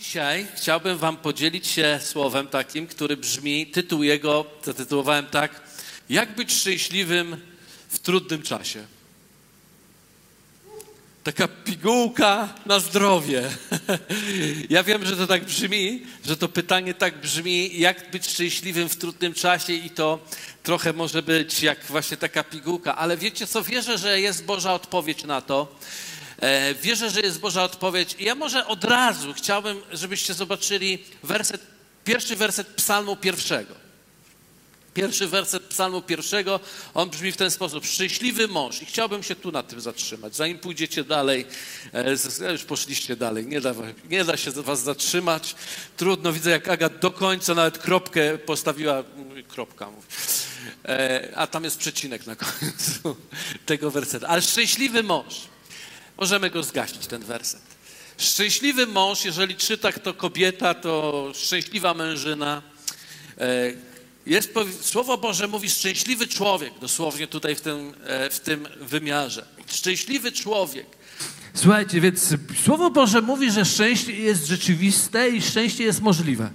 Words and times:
Dzisiaj 0.00 0.46
chciałbym 0.56 0.98
Wam 0.98 1.16
podzielić 1.16 1.66
się 1.66 2.00
słowem 2.02 2.46
takim, 2.48 2.86
który 2.86 3.16
brzmi, 3.16 3.66
tytuł 3.66 4.02
jego 4.02 4.44
zatytułowałem 4.64 5.26
tak, 5.26 5.60
jak 6.10 6.34
być 6.34 6.52
szczęśliwym 6.52 7.36
w 7.88 7.98
trudnym 7.98 8.42
czasie. 8.42 8.86
Taka 11.24 11.48
pigułka 11.48 12.54
na 12.66 12.80
zdrowie. 12.80 13.42
Ja 14.70 14.82
wiem, 14.82 15.06
że 15.06 15.16
to 15.16 15.26
tak 15.26 15.44
brzmi, 15.44 16.06
że 16.26 16.36
to 16.36 16.48
pytanie 16.48 16.94
tak 16.94 17.20
brzmi, 17.20 17.80
jak 17.80 18.10
być 18.10 18.26
szczęśliwym 18.30 18.88
w 18.88 18.96
trudnym 18.96 19.34
czasie 19.34 19.72
i 19.72 19.90
to 19.90 20.18
trochę 20.62 20.92
może 20.92 21.22
być 21.22 21.62
jak 21.62 21.84
właśnie 21.84 22.16
taka 22.16 22.44
pigułka, 22.44 22.96
ale 22.96 23.16
wiecie 23.16 23.46
co, 23.46 23.62
wierzę, 23.62 23.98
że 23.98 24.20
jest 24.20 24.44
Boża 24.44 24.74
odpowiedź 24.74 25.24
na 25.24 25.40
to. 25.40 25.76
E, 26.40 26.74
wierzę, 26.74 27.10
że 27.10 27.20
jest 27.20 27.40
Boża 27.40 27.62
odpowiedź. 27.62 28.16
I 28.18 28.24
ja 28.24 28.34
może 28.34 28.66
od 28.66 28.84
razu 28.84 29.32
chciałbym, 29.34 29.82
żebyście 29.92 30.34
zobaczyli 30.34 30.98
werset, 31.22 31.60
pierwszy 32.04 32.36
werset 32.36 32.66
psalmu 32.66 33.16
pierwszego. 33.16 33.74
Pierwszy 34.94 35.26
werset 35.26 35.62
psalmu 35.62 36.02
pierwszego, 36.02 36.60
on 36.94 37.10
brzmi 37.10 37.32
w 37.32 37.36
ten 37.36 37.50
sposób. 37.50 37.86
Szczęśliwy 37.86 38.48
mąż. 38.48 38.82
I 38.82 38.86
chciałbym 38.86 39.22
się 39.22 39.36
tu 39.36 39.52
na 39.52 39.62
tym 39.62 39.80
zatrzymać. 39.80 40.36
Zanim 40.36 40.58
pójdziecie 40.58 41.04
dalej, 41.04 41.46
e, 42.40 42.52
już 42.52 42.64
poszliście 42.64 43.16
dalej, 43.16 43.46
nie 43.46 43.60
da, 43.60 43.74
nie 44.10 44.24
da 44.24 44.36
się 44.36 44.50
was 44.50 44.82
zatrzymać. 44.82 45.54
Trudno, 45.96 46.32
widzę 46.32 46.50
jak 46.50 46.68
Aga 46.68 46.88
do 46.88 47.10
końca 47.10 47.54
nawet 47.54 47.78
kropkę 47.78 48.38
postawiła, 48.38 49.04
kropka 49.48 49.90
mówi. 49.90 50.06
E, 50.84 51.28
a 51.36 51.46
tam 51.46 51.64
jest 51.64 51.78
przecinek 51.78 52.26
na 52.26 52.36
końcu 52.36 53.16
tego 53.66 53.90
wersetu. 53.90 54.26
Ale 54.28 54.42
szczęśliwy 54.42 55.02
mąż. 55.02 55.34
Możemy 56.20 56.50
go 56.50 56.62
zgasić, 56.62 57.06
ten 57.06 57.22
werset. 57.22 57.62
Szczęśliwy 58.18 58.86
mąż, 58.86 59.24
jeżeli 59.24 59.56
czyta 59.56 59.92
to 59.92 60.14
kobieta, 60.14 60.74
to 60.74 61.32
szczęśliwa 61.34 61.94
mężyna. 61.94 62.62
E, 63.38 63.72
jest, 64.26 64.54
Słowo 64.80 65.18
Boże 65.18 65.48
mówi 65.48 65.70
szczęśliwy 65.70 66.26
człowiek, 66.26 66.72
dosłownie 66.80 67.26
tutaj 67.26 67.54
w 67.54 67.60
tym, 67.60 67.94
e, 68.04 68.30
w 68.30 68.40
tym 68.40 68.68
wymiarze. 68.80 69.46
Szczęśliwy 69.66 70.32
człowiek. 70.32 70.86
Słuchajcie, 71.54 72.00
więc 72.00 72.34
Słowo 72.64 72.90
Boże 72.90 73.22
mówi, 73.22 73.50
że 73.50 73.64
szczęście 73.64 74.12
jest 74.12 74.46
rzeczywiste 74.46 75.30
i 75.30 75.42
szczęście 75.42 75.84
jest 75.84 76.00
możliwe. 76.00 76.50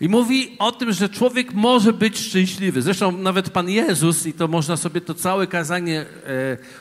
I 0.00 0.08
mówi 0.08 0.56
o 0.58 0.72
tym, 0.72 0.92
że 0.92 1.08
człowiek 1.08 1.54
może 1.54 1.92
być 1.92 2.18
szczęśliwy. 2.18 2.82
Zresztą 2.82 3.18
nawet 3.18 3.50
Pan 3.50 3.68
Jezus, 3.68 4.26
i 4.26 4.32
to 4.32 4.48
można 4.48 4.76
sobie 4.76 5.00
to 5.00 5.14
całe 5.14 5.46
kazanie 5.46 6.00
e, 6.00 6.06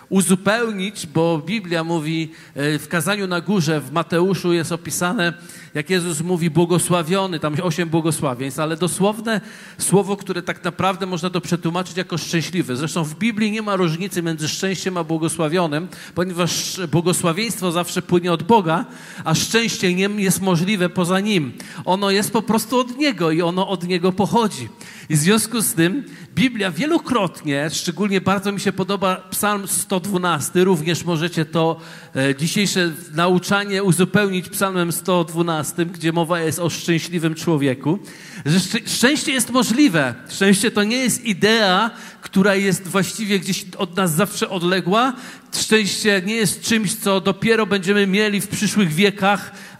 uzupełnić, 0.09 1.07
bo 1.07 1.41
Biblia 1.45 1.83
mówi 1.83 2.31
e, 2.55 2.79
w 2.79 2.87
kazaniu 2.87 3.27
na 3.27 3.41
górze, 3.41 3.81
w 3.81 3.91
Mateuszu 3.91 4.53
jest 4.53 4.71
opisane, 4.71 5.33
jak 5.73 5.89
Jezus 5.89 6.21
mówi 6.21 6.49
błogosławiony, 6.49 7.39
tam 7.39 7.55
osiem 7.63 7.89
błogosławieństw, 7.89 8.59
ale 8.59 8.77
dosłowne 8.77 9.41
słowo, 9.77 10.17
które 10.17 10.41
tak 10.41 10.63
naprawdę 10.63 11.05
można 11.05 11.29
to 11.29 11.41
przetłumaczyć 11.41 11.97
jako 11.97 12.17
szczęśliwy. 12.17 12.75
Zresztą 12.75 13.03
w 13.03 13.15
Biblii 13.15 13.51
nie 13.51 13.61
ma 13.61 13.75
różnicy 13.75 14.23
między 14.23 14.47
szczęściem 14.47 14.97
a 14.97 15.03
błogosławionym, 15.03 15.87
ponieważ 16.15 16.79
błogosławieństwo 16.91 17.71
zawsze 17.71 18.01
płynie 18.01 18.31
od 18.33 18.43
Boga, 18.43 18.85
a 19.23 19.35
szczęście 19.35 19.93
nie 19.93 20.09
jest 20.17 20.41
możliwe 20.41 20.89
poza 20.89 21.19
Nim. 21.19 21.53
Ono 21.85 22.11
jest 22.11 22.31
po 22.33 22.41
prostu 22.41 22.79
od 22.79 22.97
Niego 22.97 23.06
i 23.31 23.41
ono 23.41 23.67
od 23.67 23.87
Niego 23.87 24.11
pochodzi. 24.11 24.69
I 25.09 25.15
w 25.15 25.19
związku 25.19 25.61
z 25.61 25.73
tym 25.73 26.03
Biblia 26.35 26.71
wielokrotnie, 26.71 27.69
szczególnie 27.69 28.21
bardzo 28.21 28.51
mi 28.51 28.59
się 28.59 28.71
podoba 28.71 29.15
Psalm 29.15 29.67
112, 29.67 30.63
również 30.63 31.03
możecie 31.03 31.45
to 31.45 31.79
e, 32.15 32.35
dzisiejsze 32.35 32.91
nauczanie 33.13 33.83
uzupełnić 33.83 34.49
Psalmem 34.49 34.91
112, 34.91 35.85
gdzie 35.85 36.11
mowa 36.11 36.39
jest 36.39 36.59
o 36.59 36.69
szczęśliwym 36.69 37.35
człowieku, 37.35 37.99
że 38.45 38.59
szczęście 38.85 39.31
jest 39.31 39.49
możliwe. 39.49 40.15
Szczęście 40.29 40.71
to 40.71 40.83
nie 40.83 40.97
jest 40.97 41.25
idea, 41.25 41.91
która 42.21 42.55
jest 42.55 42.87
właściwie 42.87 43.39
gdzieś 43.39 43.65
od 43.77 43.95
nas 43.97 44.11
zawsze 44.11 44.49
odległa. 44.49 45.13
Szczęście 45.55 46.21
nie 46.25 46.35
jest 46.35 46.61
czymś, 46.61 46.95
co 46.95 47.21
dopiero 47.21 47.65
będziemy 47.65 48.07
mieli 48.07 48.41
w 48.41 48.47
przyszłych 48.47 48.93
wiekach, 48.93 49.51
e, 49.51 49.77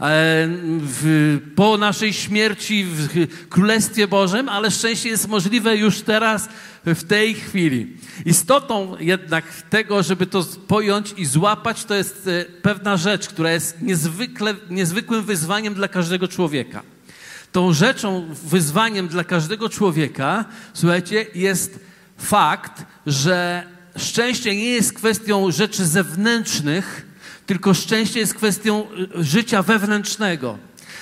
w, 0.80 1.40
po 1.56 1.78
naszej 1.78 2.14
śmierci 2.14 2.86
w 2.86 3.48
Królestwie 3.50 4.08
Bożym, 4.08 4.50
ale 4.50 4.72
szczęście 4.72 5.10
jest 5.10 5.28
możliwe 5.28 5.78
już 5.78 6.02
teraz, 6.02 6.50
w 6.96 7.04
tej 7.04 7.34
chwili. 7.34 7.88
Istotą 8.26 8.96
jednak 9.00 9.46
tego, 9.70 10.04
żeby 10.04 10.26
to 10.26 10.46
pojąć 10.68 11.14
i 11.18 11.26
złapać, 11.26 11.86
to 11.86 11.96
jest 11.96 12.28
e, 12.28 12.46
pewna 12.62 12.98
rzecz, 12.98 13.28
która 13.28 13.52
jest 13.52 13.82
niezwykle, 13.82 14.56
niezwykłym 14.70 15.24
wyzwaniem 15.24 15.74
dla 15.74 15.88
każdego 15.88 16.28
człowieka. 16.28 16.84
Tą 17.52 17.74
rzeczą, 17.74 18.28
wyzwaniem 18.44 19.08
dla 19.08 19.24
każdego 19.24 19.70
człowieka, 19.70 20.46
słuchajcie, 20.74 21.26
jest 21.36 21.80
fakt, 22.18 22.86
że 23.06 23.64
szczęście 23.98 24.56
nie 24.56 24.70
jest 24.70 24.94
kwestią 24.94 25.52
rzeczy 25.52 25.86
zewnętrznych, 25.86 27.06
tylko 27.46 27.74
szczęście 27.74 28.20
jest 28.20 28.34
kwestią 28.34 28.88
y, 29.20 29.24
życia 29.24 29.64
wewnętrznego. 29.64 30.58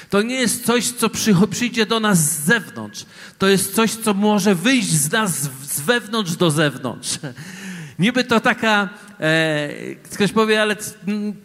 To 0.10 0.22
nie 0.22 0.36
jest 0.36 0.66
coś, 0.66 0.92
co 0.92 1.10
przyjdzie 1.48 1.86
do 1.86 2.00
nas 2.00 2.20
z 2.20 2.46
zewnątrz. 2.46 3.06
To 3.38 3.48
jest 3.48 3.76
coś, 3.76 3.92
co 3.92 4.14
może 4.14 4.56
wyjść 4.56 4.90
z 4.90 5.12
nas 5.12 5.32
z 5.64 5.82
wewnątrz 5.82 6.36
do 6.36 6.52
zewnątrz. 6.52 7.20
Niby 8.00 8.24
to 8.24 8.40
taka, 8.40 8.90
e, 9.20 9.96
ktoś 9.96 10.32
powie, 10.32 10.62
ale, 10.62 10.76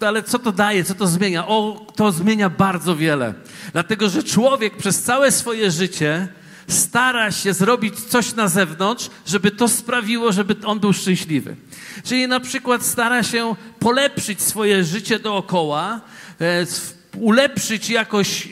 ale 0.01 0.23
co 0.23 0.39
to 0.39 0.53
daje, 0.53 0.85
co 0.85 0.95
to 0.95 1.07
zmienia? 1.07 1.47
O, 1.47 1.87
to 1.97 2.13
zmienia 2.13 2.51
bardzo 2.51 2.97
wiele. 2.97 3.35
Dlatego, 3.73 4.09
że 4.09 4.23
człowiek 4.23 4.77
przez 4.77 5.03
całe 5.03 5.33
swoje 5.33 5.71
życie 5.71 6.29
stara 6.71 7.33
się 7.33 7.53
zrobić 7.53 8.01
coś 8.01 8.35
na 8.35 8.49
zewnątrz, 8.49 9.11
żeby 9.27 9.51
to 9.51 9.69
sprawiło, 9.69 10.33
żeby 10.33 10.57
on 10.65 10.81
był 10.81 10.93
szczęśliwy. 10.93 11.57
Czyli 12.05 12.29
na 12.29 12.41
przykład 12.41 12.83
stara 12.83 13.23
się 13.23 13.55
polepszyć 13.79 14.43
swoje 14.43 14.85
życie 14.85 15.19
dookoła, 15.19 16.01
e, 16.41 16.67
ulepszyć 17.17 17.91
jakoś, 17.91 18.49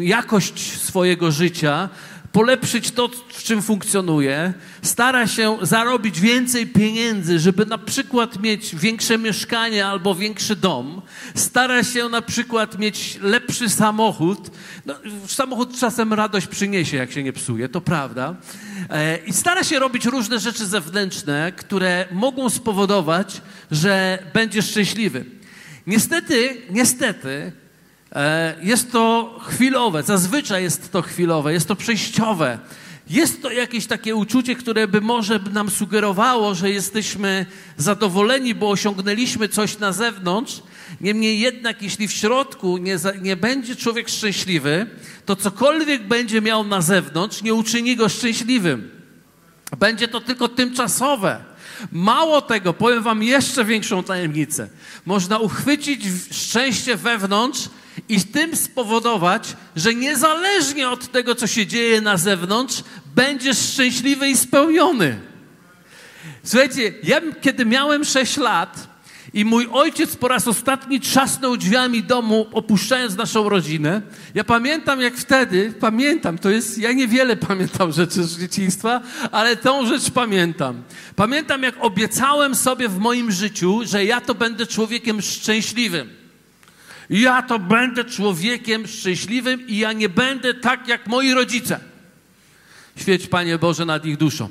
jakość 0.00 0.82
swojego 0.82 1.32
życia, 1.32 1.88
polepszyć 2.36 2.90
to, 2.90 3.08
w 3.28 3.42
czym 3.42 3.62
funkcjonuje, 3.62 4.54
stara 4.82 5.26
się 5.26 5.58
zarobić 5.62 6.20
więcej 6.20 6.66
pieniędzy, 6.66 7.38
żeby 7.38 7.66
na 7.66 7.78
przykład 7.78 8.40
mieć 8.40 8.74
większe 8.74 9.18
mieszkanie 9.18 9.86
albo 9.86 10.14
większy 10.14 10.56
dom, 10.56 11.02
stara 11.34 11.84
się 11.84 12.08
na 12.08 12.22
przykład 12.22 12.78
mieć 12.78 13.18
lepszy 13.22 13.68
samochód. 13.68 14.50
No, 14.86 14.94
samochód 15.26 15.78
czasem 15.80 16.12
radość 16.12 16.46
przyniesie, 16.46 16.96
jak 16.96 17.12
się 17.12 17.22
nie 17.22 17.32
psuje, 17.32 17.68
to 17.68 17.80
prawda. 17.80 18.36
E, 18.90 19.16
I 19.16 19.32
stara 19.32 19.64
się 19.64 19.78
robić 19.78 20.04
różne 20.04 20.38
rzeczy 20.38 20.66
zewnętrzne, 20.66 21.52
które 21.56 22.04
mogą 22.12 22.50
spowodować, 22.50 23.42
że 23.70 24.18
będzie 24.34 24.62
szczęśliwy. 24.62 25.24
Niestety, 25.86 26.62
niestety, 26.70 27.52
jest 28.62 28.92
to 28.92 29.36
chwilowe, 29.48 30.02
zazwyczaj 30.02 30.62
jest 30.62 30.92
to 30.92 31.02
chwilowe, 31.02 31.52
jest 31.52 31.68
to 31.68 31.76
przejściowe. 31.76 32.58
Jest 33.10 33.42
to 33.42 33.50
jakieś 33.50 33.86
takie 33.86 34.14
uczucie, 34.14 34.54
które 34.54 34.88
by 34.88 35.00
może 35.00 35.38
nam 35.38 35.70
sugerowało, 35.70 36.54
że 36.54 36.70
jesteśmy 36.70 37.46
zadowoleni, 37.76 38.54
bo 38.54 38.70
osiągnęliśmy 38.70 39.48
coś 39.48 39.78
na 39.78 39.92
zewnątrz. 39.92 40.62
Niemniej 41.00 41.40
jednak, 41.40 41.82
jeśli 41.82 42.08
w 42.08 42.12
środku 42.12 42.78
nie, 42.78 42.96
nie 43.22 43.36
będzie 43.36 43.76
człowiek 43.76 44.08
szczęśliwy, 44.08 44.86
to 45.26 45.36
cokolwiek 45.36 46.08
będzie 46.08 46.40
miał 46.40 46.64
na 46.64 46.80
zewnątrz, 46.82 47.42
nie 47.42 47.54
uczyni 47.54 47.96
go 47.96 48.08
szczęśliwym. 48.08 48.90
Będzie 49.78 50.08
to 50.08 50.20
tylko 50.20 50.48
tymczasowe. 50.48 51.44
Mało 51.92 52.42
tego, 52.42 52.72
powiem 52.72 53.02
Wam 53.02 53.22
jeszcze 53.22 53.64
większą 53.64 54.02
tajemnicę. 54.02 54.68
Można 55.06 55.38
uchwycić 55.38 56.04
szczęście 56.30 56.96
wewnątrz 56.96 57.68
i 58.08 58.20
tym 58.20 58.56
spowodować, 58.56 59.56
że 59.76 59.94
niezależnie 59.94 60.88
od 60.88 61.12
tego, 61.12 61.34
co 61.34 61.46
się 61.46 61.66
dzieje 61.66 62.00
na 62.00 62.16
zewnątrz, 62.16 62.82
będziesz 63.14 63.58
szczęśliwy 63.58 64.28
i 64.28 64.36
spełniony. 64.36 65.20
Słuchajcie, 66.44 66.92
ja 67.02 67.20
kiedy 67.40 67.64
miałem 67.64 68.04
6 68.04 68.36
lat 68.36 68.96
i 69.34 69.44
mój 69.44 69.68
ojciec 69.72 70.16
po 70.16 70.28
raz 70.28 70.48
ostatni 70.48 71.00
trzasnął 71.00 71.56
drzwiami 71.56 72.02
domu, 72.02 72.46
opuszczając 72.52 73.16
naszą 73.16 73.48
rodzinę, 73.48 74.02
ja 74.34 74.44
pamiętam 74.44 75.00
jak 75.00 75.16
wtedy, 75.16 75.74
pamiętam, 75.80 76.38
to 76.38 76.50
jest, 76.50 76.78
ja 76.78 76.92
niewiele 76.92 77.36
pamiętam 77.48 77.92
rzeczy 77.92 78.24
z 78.24 78.38
dzieciństwa, 78.38 79.00
ale 79.32 79.56
tą 79.56 79.86
rzecz 79.86 80.10
pamiętam. 80.10 80.82
Pamiętam 81.16 81.62
jak 81.62 81.74
obiecałem 81.80 82.54
sobie 82.54 82.88
w 82.88 82.98
moim 82.98 83.32
życiu, 83.32 83.80
że 83.84 84.04
ja 84.04 84.20
to 84.20 84.34
będę 84.34 84.66
człowiekiem 84.66 85.22
szczęśliwym. 85.22 86.25
Ja 87.10 87.42
to 87.42 87.58
będę 87.58 88.04
człowiekiem 88.04 88.86
szczęśliwym 88.86 89.66
i 89.66 89.76
ja 89.78 89.92
nie 89.92 90.08
będę 90.08 90.54
tak 90.54 90.88
jak 90.88 91.06
moi 91.06 91.34
rodzice. 91.34 91.80
Świeć, 92.96 93.26
Panie 93.26 93.58
Boże, 93.58 93.84
nad 93.84 94.04
ich 94.04 94.16
duszą. 94.16 94.48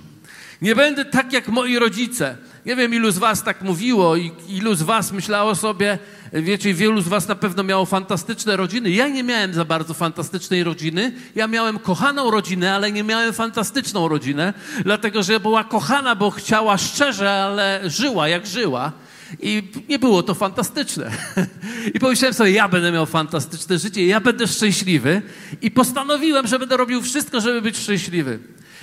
Nie 0.62 0.76
będę 0.76 1.06
tak 1.06 1.34
jak 1.34 1.48
moi 1.48 1.80
rodzice. 1.80 2.38
Nie 2.66 2.76
wiem, 2.76 2.94
ilu 2.94 3.12
z 3.12 3.18
was 3.18 3.44
tak 3.44 3.62
mówiło 3.62 4.16
i 4.16 4.32
ilu 4.50 4.76
z 4.76 4.82
was 4.82 5.12
myślało 5.12 5.56
sobie, 5.56 6.00
wiecie, 6.34 6.74
wielu 6.74 7.02
z 7.02 7.08
was 7.08 7.28
na 7.28 7.36
pewno 7.36 7.64
miało 7.64 7.86
fantastyczne 7.86 8.58
rodziny. 8.58 8.92
Ja 8.92 9.08
nie 9.08 9.24
miałem 9.24 9.54
za 9.54 9.66
bardzo 9.66 9.94
fantastycznej 9.94 10.64
rodziny. 10.64 11.12
Ja 11.36 11.48
miałem 11.48 11.80
kochaną 11.80 12.32
rodzinę, 12.32 12.76
ale 12.76 12.92
nie 12.92 13.04
miałem 13.04 13.34
fantastyczną 13.34 14.08
rodzinę, 14.08 14.54
dlatego 14.84 15.24
że 15.24 15.40
była 15.40 15.64
kochana, 15.64 16.16
bo 16.16 16.32
chciała 16.32 16.78
szczerze, 16.78 17.32
ale 17.32 17.82
żyła 17.90 18.28
jak 18.28 18.48
żyła. 18.48 18.92
I 19.42 19.64
nie 19.90 20.00
było 20.00 20.24
to 20.24 20.34
fantastyczne. 20.34 21.12
I 21.96 22.00
pomyślałem 22.00 22.34
sobie, 22.34 22.52
ja 22.52 22.68
będę 22.68 22.92
miał 22.92 23.06
fantastyczne 23.06 23.80
życie, 23.80 24.06
ja 24.06 24.22
będę 24.22 24.48
szczęśliwy. 24.48 25.22
I 25.62 25.72
postanowiłem, 25.72 26.48
że 26.48 26.60
będę 26.60 26.78
robił 26.78 27.02
wszystko, 27.02 27.42
żeby 27.42 27.62
być 27.62 27.78
szczęśliwy. 27.78 28.40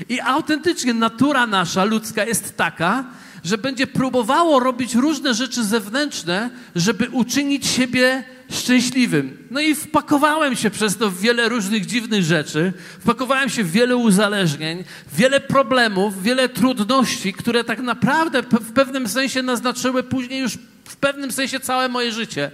I 0.09 0.21
autentycznie 0.21 0.95
natura 0.95 1.47
nasza, 1.47 1.85
ludzka, 1.85 2.25
jest 2.25 2.57
taka, 2.57 3.05
że 3.45 3.59
będzie 3.59 3.87
próbowało 3.87 4.61
robić 4.61 4.95
różne 4.95 5.35
rzeczy 5.35 5.65
zewnętrzne, 5.65 6.51
żeby 6.75 7.09
uczynić 7.11 7.67
siebie 7.67 8.25
szczęśliwym. 8.53 9.47
No 9.51 9.61
i 9.61 9.75
wpakowałem 9.75 10.57
się 10.57 10.71
przez 10.71 10.97
to 10.97 11.11
w 11.11 11.21
wiele 11.21 11.49
różnych 11.49 11.87
dziwnych 11.87 12.23
rzeczy, 12.23 12.73
wpakowałem 13.01 13.49
się 13.49 13.65
w 13.65 13.71
wiele 13.71 13.97
uzależnień, 13.97 14.85
wiele 15.13 15.41
problemów, 15.41 16.23
wiele 16.23 16.49
trudności, 16.49 17.33
które 17.33 17.65
tak 17.65 17.79
naprawdę 17.79 18.43
w 18.43 18.73
pewnym 18.73 19.09
sensie 19.09 19.43
naznaczyły 19.43 20.03
później 20.03 20.41
już 20.41 20.59
w 20.85 20.97
pewnym 20.97 21.33
sensie 21.33 21.61
całe 21.61 21.89
moje 21.89 22.13
życie. 22.13 22.51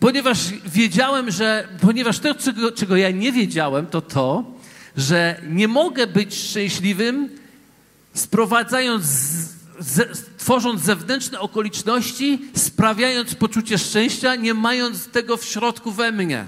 Ponieważ 0.00 0.38
wiedziałem, 0.66 1.30
że, 1.30 1.68
ponieważ 1.80 2.18
to, 2.18 2.34
czego, 2.34 2.72
czego 2.72 2.96
ja 2.96 3.10
nie 3.10 3.32
wiedziałem, 3.32 3.86
to 3.86 4.00
to, 4.00 4.44
że 4.96 5.40
nie 5.48 5.68
mogę 5.68 6.06
być 6.06 6.34
szczęśliwym, 6.34 7.28
sprowadzając 8.14 9.04
tworząc 10.50 10.82
zewnętrzne 10.82 11.40
okoliczności, 11.40 12.38
sprawiając 12.54 13.34
poczucie 13.34 13.78
szczęścia, 13.78 14.34
nie 14.34 14.54
mając 14.54 15.06
tego 15.06 15.36
w 15.36 15.44
środku 15.44 15.92
we 15.92 16.12
mnie. 16.12 16.46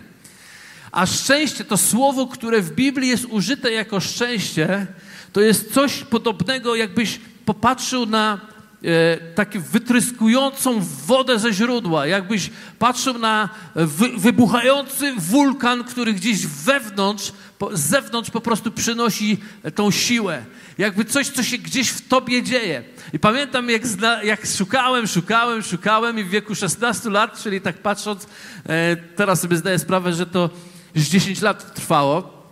A 0.93 1.06
szczęście, 1.06 1.64
to 1.64 1.76
słowo, 1.76 2.26
które 2.26 2.60
w 2.60 2.70
Biblii 2.75 3.08
jest 3.08 3.25
użyte 3.25 3.72
jako 3.72 4.00
szczęście, 4.00 4.87
to 5.32 5.40
jest 5.40 5.75
coś 5.75 6.04
podobnego, 6.04 6.75
jakbyś 6.75 7.20
popatrzył 7.44 8.06
na 8.06 8.40
e, 8.84 9.16
taką 9.34 9.60
wytryskującą 9.60 10.81
wodę 11.06 11.38
ze 11.38 11.52
źródła, 11.52 12.06
jakbyś 12.06 12.50
patrzył 12.78 13.19
na 13.19 13.48
wy, 13.75 14.08
wybuchający 14.08 15.12
wulkan, 15.16 15.84
który 15.84 16.12
gdzieś 16.12 16.46
wewnątrz, 16.46 17.32
po, 17.58 17.76
z 17.76 17.81
zewnątrz 17.81 18.31
po 18.31 18.40
prostu 18.40 18.72
przynosi 18.72 19.38
tą 19.75 19.90
siłę. 19.90 20.44
Jakby 20.78 21.04
coś, 21.04 21.28
co 21.28 21.42
się 21.42 21.58
gdzieś 21.58 21.88
w 21.88 22.08
tobie 22.08 22.42
dzieje. 22.42 22.82
I 23.12 23.19
pamiętam, 23.19 23.70
jak, 23.70 23.86
zna, 23.86 24.22
jak 24.22 24.46
szukałem, 24.46 25.06
szukałem, 25.06 25.62
szukałem 25.62 26.19
i 26.19 26.24
w 26.24 26.28
wieku 26.28 26.54
16 26.54 27.10
lat, 27.10 27.42
czyli 27.42 27.60
tak 27.60 27.78
patrząc, 27.78 28.26
e, 28.69 28.96
teraz 28.96 29.40
sobie 29.40 29.56
zdaję 29.56 29.78
sprawę, 29.78 30.12
że 30.12 30.26
to 30.26 30.50
już 30.94 31.04
10 31.04 31.42
lat 31.42 31.74
trwało, 31.74 32.42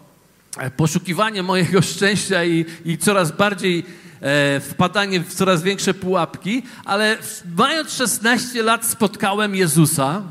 e, 0.58 0.70
poszukiwanie 0.70 1.42
mojego 1.42 1.82
szczęścia 1.82 2.44
i, 2.44 2.64
i 2.84 2.98
coraz 2.98 3.32
bardziej 3.32 3.84
e, 4.20 4.60
wpadanie 4.60 5.20
w 5.20 5.34
coraz 5.34 5.62
większe 5.62 5.94
pułapki, 5.94 6.62
ale 6.84 7.18
mając 7.56 7.92
16 7.92 8.62
lat 8.62 8.86
spotkałem 8.86 9.54
Jezusa, 9.54 10.22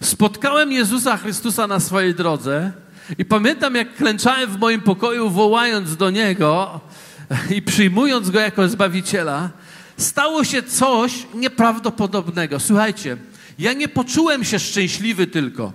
spotkałem 0.00 0.72
Jezusa 0.72 1.16
Chrystusa 1.16 1.66
na 1.66 1.80
swojej 1.80 2.14
drodze 2.14 2.72
i 3.18 3.24
pamiętam, 3.24 3.74
jak 3.74 3.94
klęczałem 3.94 4.50
w 4.50 4.58
moim 4.58 4.80
pokoju, 4.80 5.30
wołając 5.30 5.96
do 5.96 6.10
Niego, 6.10 6.80
i 7.50 7.62
przyjmując 7.62 8.30
go 8.30 8.40
jako 8.40 8.68
Zbawiciela, 8.68 9.50
stało 9.96 10.44
się 10.44 10.62
coś 10.62 11.12
nieprawdopodobnego. 11.34 12.60
Słuchajcie, 12.60 13.16
ja 13.58 13.72
nie 13.72 13.88
poczułem 13.88 14.44
się 14.44 14.58
szczęśliwy 14.58 15.26
tylko. 15.26 15.72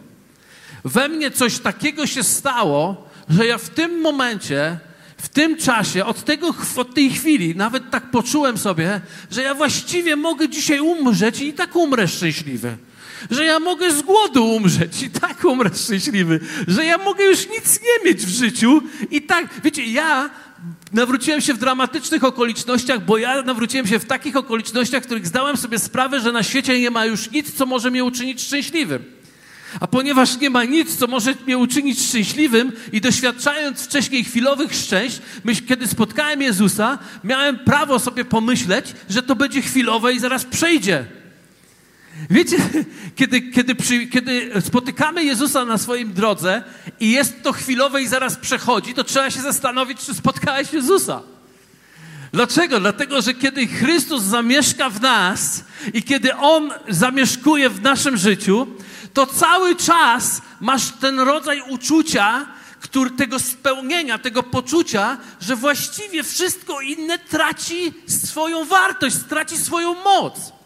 We 0.84 1.10
mnie 1.10 1.32
coś 1.32 1.60
takiego 1.60 2.08
się 2.08 2.24
stało, 2.24 3.10
że 3.30 3.46
ja 3.46 3.58
w 3.58 3.70
tym 3.70 4.02
momencie, 4.02 4.80
w 5.18 5.30
tym 5.30 5.58
czasie, 5.58 6.06
od, 6.06 6.24
tego, 6.24 6.54
od 6.76 6.96
tej 6.96 7.10
chwili, 7.10 7.56
nawet 7.56 7.90
tak 7.90 8.12
poczułem 8.12 8.58
sobie, 8.58 9.02
że 9.32 9.44
ja 9.44 9.54
właściwie 9.54 10.16
mogę 10.16 10.50
dzisiaj 10.50 10.80
umrzeć 10.80 11.42
i 11.42 11.54
tak 11.54 11.76
umrę 11.76 12.08
szczęśliwy. 12.08 12.78
Że 13.32 13.46
ja 13.46 13.60
mogę 13.60 13.92
z 13.92 14.02
głodu 14.02 14.46
umrzeć 14.46 15.04
i 15.04 15.10
tak 15.10 15.46
umrę 15.46 15.70
szczęśliwy. 15.76 16.40
Że 16.68 16.86
ja 16.86 16.98
mogę 16.98 17.24
już 17.24 17.50
nic 17.50 17.80
nie 17.82 18.10
mieć 18.10 18.26
w 18.26 18.30
życiu 18.30 18.82
i 19.12 19.22
tak, 19.22 19.48
wiecie, 19.64 19.86
ja 19.86 20.30
nawróciłem 20.94 21.42
się 21.42 21.54
w 21.54 21.58
dramatycznych 21.58 22.24
okolicznościach, 22.24 23.06
bo 23.06 23.18
ja 23.18 23.42
nawróciłem 23.42 23.88
się 23.88 24.00
w 24.00 24.06
takich 24.06 24.36
okolicznościach, 24.36 25.04
w 25.04 25.06
których 25.06 25.28
zdałem 25.28 25.58
sobie 25.58 25.80
sprawę, 25.80 26.20
że 26.20 26.32
na 26.32 26.44
świecie 26.44 26.80
nie 26.80 26.92
ma 26.92 27.06
już 27.06 27.32
nic, 27.32 27.54
co 27.54 27.66
może 27.66 27.92
mnie 27.92 28.04
uczynić 28.04 28.42
szczęśliwym. 28.42 29.18
A 29.80 29.88
ponieważ 29.88 30.38
nie 30.38 30.50
ma 30.50 30.64
nic, 30.64 30.96
co 30.96 31.08
może 31.08 31.34
mnie 31.46 31.58
uczynić 31.58 32.02
szczęśliwym 32.02 32.72
i 32.92 33.02
doświadczając 33.02 33.82
wcześniej 33.82 34.24
chwilowych 34.24 34.76
szczęść, 34.76 35.22
myśl, 35.44 35.62
kiedy 35.68 35.88
spotkałem 35.88 36.42
Jezusa, 36.42 36.98
miałem 37.24 37.60
prawo 37.60 38.00
sobie 38.00 38.26
pomyśleć, 38.26 38.86
że 39.10 39.24
to 39.24 39.36
będzie 39.36 39.62
chwilowe 39.62 40.14
i 40.14 40.20
zaraz 40.20 40.46
przejdzie. 40.46 41.06
Wiecie, 42.30 42.58
kiedy, 43.16 43.42
kiedy, 43.42 43.76
przy, 43.76 44.08
kiedy 44.08 44.52
spotykamy 44.62 45.24
Jezusa 45.24 45.66
na 45.66 45.78
swoim 45.78 46.14
drodze 46.14 46.64
i 47.00 47.12
jest 47.12 47.44
to 47.44 47.54
chwilowe 47.54 48.02
i 48.02 48.08
zaraz 48.08 48.36
przechodzi, 48.36 48.94
to 48.94 49.04
trzeba 49.04 49.32
się 49.32 49.42
zastanowić, 49.42 50.00
czy 50.00 50.14
spotkałeś 50.14 50.74
Jezusa. 50.74 51.22
Dlaczego? 52.32 52.80
Dlatego, 52.80 53.22
że 53.22 53.34
kiedy 53.34 53.68
Chrystus 53.68 54.24
zamieszka 54.24 54.90
w 54.90 55.02
nas 55.02 55.64
i 55.94 56.04
kiedy 56.04 56.36
On 56.36 56.72
zamieszkuje 56.90 57.70
w 57.70 57.82
naszym 57.82 58.18
życiu, 58.18 58.68
to 59.14 59.26
cały 59.26 59.76
czas 59.76 60.42
masz 60.62 60.92
ten 60.92 61.20
rodzaj 61.20 61.62
uczucia, 61.70 62.46
który, 62.80 63.12
tego 63.12 63.40
spełnienia, 63.40 64.18
tego 64.18 64.44
poczucia, 64.44 65.18
że 65.42 65.56
właściwie 65.56 66.24
wszystko 66.24 66.82
inne 66.82 67.20
traci 67.20 67.94
swoją 68.08 68.66
wartość, 68.66 69.16
traci 69.30 69.58
swoją 69.58 70.04
moc. 70.04 70.57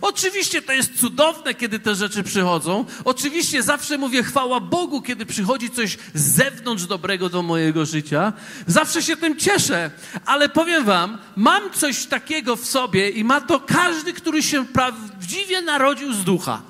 Oczywiście 0.00 0.62
to 0.62 0.72
jest 0.72 1.00
cudowne, 1.00 1.54
kiedy 1.54 1.78
te 1.78 1.94
rzeczy 1.94 2.22
przychodzą. 2.22 2.84
Oczywiście 3.04 3.62
zawsze 3.62 3.98
mówię 3.98 4.22
chwała 4.22 4.60
Bogu, 4.60 5.02
kiedy 5.02 5.26
przychodzi 5.26 5.70
coś 5.70 5.98
z 6.14 6.34
zewnątrz 6.34 6.84
dobrego 6.84 7.28
do 7.28 7.42
mojego 7.42 7.86
życia. 7.86 8.32
Zawsze 8.66 9.02
się 9.02 9.16
tym 9.16 9.36
cieszę, 9.36 9.90
ale 10.26 10.48
powiem 10.48 10.84
Wam, 10.84 11.18
mam 11.36 11.72
coś 11.72 12.06
takiego 12.06 12.56
w 12.56 12.66
sobie 12.66 13.10
i 13.10 13.24
ma 13.24 13.40
to 13.40 13.60
każdy, 13.60 14.12
który 14.12 14.42
się 14.42 14.66
prawdziwie 14.66 15.62
narodził 15.62 16.12
z 16.12 16.24
ducha, 16.24 16.62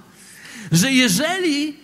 że 0.72 0.92
jeżeli 0.92 1.76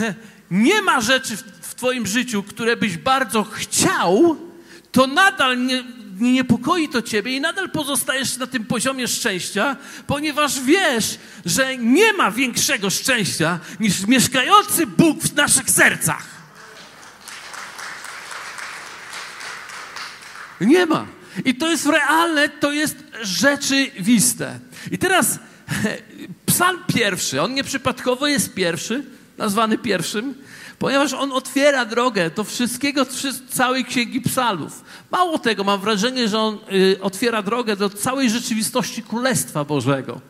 nie 0.50 0.82
ma 0.82 1.00
rzeczy 1.00 1.36
w 1.60 1.74
Twoim 1.74 2.06
życiu, 2.06 2.42
które 2.42 2.76
byś 2.76 2.96
bardzo 2.96 3.44
chciał, 3.44 4.36
to 4.92 5.06
nadal 5.06 5.66
nie, 5.66 5.84
nie 6.20 6.32
niepokoi 6.32 6.88
to 6.88 7.02
ciebie 7.02 7.36
i 7.36 7.40
nadal 7.40 7.70
pozostajesz 7.70 8.36
na 8.36 8.46
tym 8.46 8.64
poziomie 8.64 9.08
szczęścia, 9.08 9.76
ponieważ 10.06 10.60
wiesz, 10.60 11.18
że 11.44 11.76
nie 11.76 12.12
ma 12.12 12.30
większego 12.30 12.90
szczęścia 12.90 13.58
niż 13.80 14.06
mieszkający 14.06 14.86
Bóg 14.86 15.22
w 15.22 15.34
naszych 15.34 15.70
sercach. 15.70 16.24
Nie 20.60 20.86
ma. 20.86 21.06
I 21.44 21.54
to 21.54 21.70
jest 21.70 21.86
realne, 21.86 22.48
to 22.48 22.72
jest 22.72 22.96
rzeczywiste. 23.22 24.58
I 24.90 24.98
teraz 24.98 25.38
psalm 26.46 26.78
pierwszy, 26.94 27.42
on 27.42 27.54
nieprzypadkowo 27.54 28.26
jest 28.26 28.54
pierwszy, 28.54 29.04
nazwany 29.38 29.78
pierwszym, 29.78 30.34
ponieważ 30.78 31.12
on 31.12 31.32
otwiera 31.32 31.84
drogę 31.84 32.30
do 32.30 32.44
wszystkiego, 32.44 33.06
całej 33.50 33.84
księgi 33.84 34.20
psalmów. 34.20 34.84
Mało 35.10 35.38
tego, 35.38 35.64
mam 35.64 35.80
wrażenie, 35.80 36.28
że 36.28 36.38
on 36.38 36.58
y, 36.72 36.98
otwiera 37.02 37.42
drogę 37.42 37.76
do 37.76 37.90
całej 37.90 38.30
rzeczywistości 38.30 39.02
Królestwa 39.02 39.64
Bożego. 39.64 40.20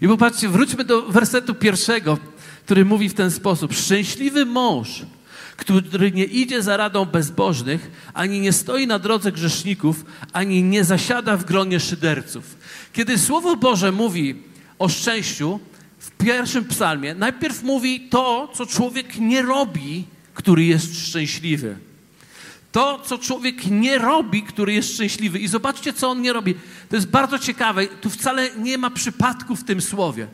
I 0.00 0.08
popatrzcie, 0.08 0.48
wróćmy 0.48 0.84
do 0.84 1.02
wersetu 1.02 1.54
pierwszego, 1.54 2.18
który 2.64 2.84
mówi 2.84 3.08
w 3.08 3.14
ten 3.14 3.30
sposób: 3.30 3.72
Szczęśliwy 3.72 4.46
mąż, 4.46 5.02
który 5.56 6.12
nie 6.12 6.24
idzie 6.24 6.62
za 6.62 6.76
radą 6.76 7.04
bezbożnych, 7.04 7.90
ani 8.14 8.40
nie 8.40 8.52
stoi 8.52 8.86
na 8.86 8.98
drodze 8.98 9.32
grzeszników, 9.32 10.04
ani 10.32 10.62
nie 10.62 10.84
zasiada 10.84 11.36
w 11.36 11.44
gronie 11.44 11.80
szyderców. 11.80 12.56
Kiedy 12.92 13.18
Słowo 13.18 13.56
Boże 13.56 13.92
mówi 13.92 14.42
o 14.78 14.88
szczęściu, 14.88 15.60
w 16.00 16.10
pierwszym 16.10 16.64
psalmie 16.64 17.14
najpierw 17.14 17.62
mówi 17.62 18.00
to, 18.00 18.52
co 18.54 18.66
człowiek 18.66 19.18
nie 19.18 19.42
robi, 19.42 20.04
który 20.34 20.64
jest 20.64 21.06
szczęśliwy. 21.06 21.76
To, 22.72 23.00
co 23.04 23.18
człowiek 23.18 23.66
nie 23.66 23.98
robi, 23.98 24.42
który 24.42 24.72
jest 24.72 24.94
szczęśliwy. 24.94 25.38
I 25.38 25.48
zobaczcie, 25.48 25.92
co 25.92 26.10
on 26.10 26.22
nie 26.22 26.32
robi. 26.32 26.54
To 26.88 26.96
jest 26.96 27.08
bardzo 27.08 27.38
ciekawe. 27.38 27.86
Tu 27.86 28.10
wcale 28.10 28.50
nie 28.58 28.78
ma 28.78 28.90
przypadku 28.90 29.56
w 29.56 29.64
tym 29.64 29.80
słowie. 29.80 30.26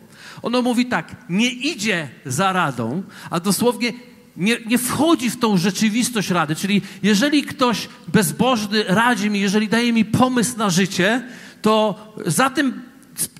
Ono 0.42 0.62
mówi 0.62 0.86
tak: 0.86 1.16
nie 1.28 1.50
idzie 1.50 2.08
za 2.26 2.52
radą, 2.52 3.02
a 3.30 3.40
dosłownie 3.40 3.92
nie, 4.36 4.56
nie 4.66 4.78
wchodzi 4.78 5.30
w 5.30 5.38
tą 5.38 5.56
rzeczywistość 5.56 6.30
rady. 6.30 6.56
Czyli 6.56 6.82
jeżeli 7.02 7.42
ktoś 7.42 7.88
bezbożny 8.08 8.84
radzi 8.88 9.30
mi, 9.30 9.40
jeżeli 9.40 9.68
daje 9.68 9.92
mi 9.92 10.04
pomysł 10.04 10.58
na 10.58 10.70
życie, 10.70 11.22
to 11.62 11.94
za 12.26 12.50
tym 12.50 12.82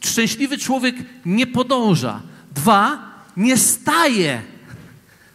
Szczęśliwy 0.05 0.59
człowiek 0.59 0.97
nie 1.27 1.47
podąża. 1.47 2.23
Dwa, 2.55 2.99
nie 3.37 3.57
staje 3.57 4.43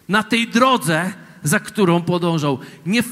na 0.09 0.23
tej 0.23 0.47
drodze, 0.47 1.13
za 1.43 1.59
którą 1.59 2.01
podążał. 2.01 2.59
Nie, 2.85 3.03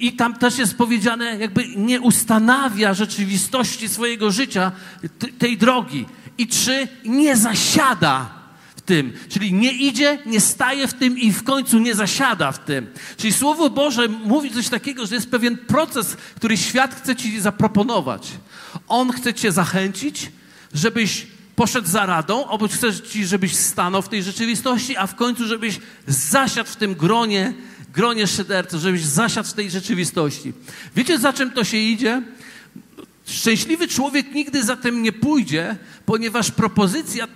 I 0.00 0.12
tam 0.12 0.34
też 0.34 0.58
jest 0.58 0.76
powiedziane, 0.76 1.36
jakby 1.38 1.68
nie 1.76 2.00
ustanawia 2.00 2.94
rzeczywistości 2.94 3.88
swojego 3.88 4.30
życia, 4.30 4.72
tej 5.38 5.58
drogi. 5.58 6.06
I 6.38 6.46
trzy, 6.46 6.88
nie 7.04 7.36
zasiada 7.36 8.30
w 8.76 8.80
tym. 8.80 9.12
Czyli 9.28 9.52
nie 9.52 9.72
idzie, 9.72 10.18
nie 10.26 10.40
staje 10.40 10.88
w 10.88 10.94
tym 10.94 11.18
i 11.18 11.32
w 11.32 11.42
końcu 11.42 11.78
nie 11.78 11.94
zasiada 11.94 12.52
w 12.52 12.64
tym. 12.64 12.86
Czyli 13.16 13.32
Słowo 13.32 13.70
Boże 13.70 14.08
mówi 14.08 14.50
coś 14.50 14.68
takiego, 14.68 15.06
że 15.06 15.14
jest 15.14 15.30
pewien 15.30 15.58
proces, 15.58 16.16
który 16.36 16.56
świat 16.56 16.94
chce 16.94 17.16
ci 17.16 17.40
zaproponować. 17.40 18.32
On 18.88 19.12
chce 19.12 19.34
cię 19.34 19.52
zachęcić, 19.52 20.30
żebyś 20.74 21.26
poszedł 21.56 21.88
za 21.88 22.06
radą, 22.06 22.46
obok 22.46 22.72
chce 22.72 22.94
ci, 22.94 23.26
żebyś 23.26 23.56
stanął 23.56 24.02
w 24.02 24.08
tej 24.08 24.22
rzeczywistości, 24.22 24.96
a 24.96 25.06
w 25.06 25.14
końcu, 25.14 25.46
żebyś 25.46 25.80
zasiadł 26.06 26.70
w 26.70 26.76
tym 26.76 26.94
gronie, 26.94 27.54
gronie 27.92 28.26
szyderców, 28.26 28.80
żebyś 28.80 29.04
zasiadł 29.04 29.48
w 29.48 29.52
tej 29.52 29.70
rzeczywistości. 29.70 30.52
Wiecie, 30.96 31.18
za 31.18 31.32
czym 31.32 31.50
to 31.50 31.64
się 31.64 31.76
idzie? 31.76 32.22
Szczęśliwy 33.26 33.88
człowiek 33.88 34.34
nigdy 34.34 34.64
za 34.64 34.76
tym 34.76 35.02
nie 35.02 35.12
pójdzie, 35.12 35.76
ponieważ 36.06 36.50
propozycja 36.50 37.28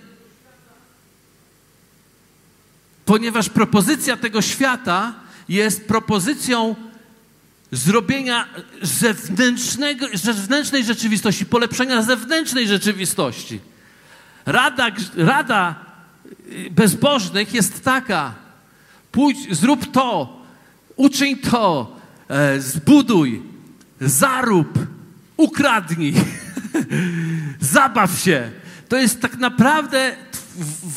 ponieważ 3.05 3.49
propozycja 3.49 4.17
tego 4.17 4.41
świata 4.41 5.13
jest 5.49 5.87
propozycją 5.87 6.75
zrobienia 7.71 8.47
zewnętrznego, 8.81 10.07
zewnętrznej 10.13 10.83
rzeczywistości, 10.83 11.45
polepszenia 11.45 12.01
zewnętrznej 12.01 12.67
rzeczywistości. 12.67 13.59
Rada, 14.45 14.91
rada 15.15 15.75
bezbożnych 16.71 17.53
jest 17.53 17.83
taka: 17.83 18.35
pójdź, 19.11 19.55
zrób 19.55 19.91
to, 19.91 20.39
uczyń 20.95 21.37
to, 21.37 21.95
e, 22.29 22.61
zbuduj, 22.61 23.41
zarób, 24.01 24.79
ukradnij, 25.37 26.13
zabaw 27.73 28.19
się. 28.19 28.51
To 28.89 28.97
jest 28.97 29.21
tak 29.21 29.37
naprawdę 29.37 30.15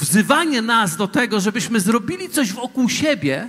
wzywanie 0.01 0.63
nas 0.63 0.97
do 0.97 1.09
tego, 1.09 1.41
żebyśmy 1.41 1.81
zrobili 1.81 2.29
coś 2.29 2.53
wokół 2.53 2.89
siebie, 2.89 3.49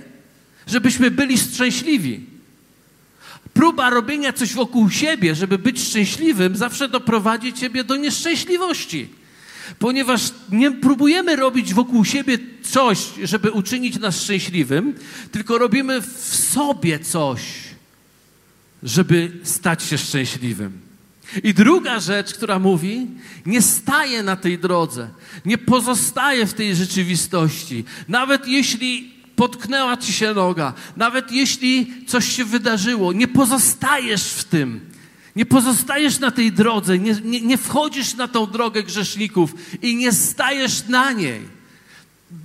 żebyśmy 0.66 1.10
byli 1.10 1.38
szczęśliwi. 1.38 2.33
Próba 3.54 3.90
robienia 3.90 4.32
coś 4.32 4.54
wokół 4.54 4.90
siebie, 4.90 5.34
żeby 5.34 5.58
być 5.58 5.80
szczęśliwym, 5.80 6.56
zawsze 6.56 6.88
doprowadzi 6.88 7.52
ciebie 7.52 7.84
do 7.84 7.96
nieszczęśliwości. 7.96 9.08
Ponieważ 9.78 10.32
nie 10.50 10.72
próbujemy 10.72 11.36
robić 11.36 11.74
wokół 11.74 12.04
siebie 12.04 12.38
coś, 12.62 12.98
żeby 13.22 13.50
uczynić 13.50 13.98
nas 13.98 14.22
szczęśliwym, 14.22 14.94
tylko 15.32 15.58
robimy 15.58 16.00
w 16.00 16.34
sobie 16.34 16.98
coś, 16.98 17.42
żeby 18.82 19.32
stać 19.42 19.82
się 19.82 19.98
szczęśliwym. 19.98 20.80
I 21.42 21.54
druga 21.54 22.00
rzecz, 22.00 22.34
która 22.34 22.58
mówi, 22.58 23.06
nie 23.46 23.62
staje 23.62 24.22
na 24.22 24.36
tej 24.36 24.58
drodze, 24.58 25.08
nie 25.44 25.58
pozostaje 25.58 26.46
w 26.46 26.54
tej 26.54 26.74
rzeczywistości. 26.74 27.84
Nawet 28.08 28.48
jeśli 28.48 29.13
potknęła 29.36 29.96
ci 29.96 30.12
się 30.12 30.34
noga, 30.34 30.72
nawet 30.96 31.32
jeśli 31.32 31.92
coś 32.06 32.36
się 32.36 32.44
wydarzyło, 32.44 33.12
nie 33.12 33.28
pozostajesz 33.28 34.24
w 34.32 34.44
tym. 34.44 34.80
Nie 35.36 35.46
pozostajesz 35.46 36.18
na 36.18 36.30
tej 36.30 36.52
drodze, 36.52 36.98
nie, 36.98 37.16
nie, 37.24 37.40
nie 37.40 37.58
wchodzisz 37.58 38.14
na 38.14 38.28
tą 38.28 38.46
drogę 38.46 38.82
grzeszników 38.82 39.54
i 39.82 39.96
nie 39.96 40.12
stajesz 40.12 40.88
na 40.88 41.12
niej, 41.12 41.40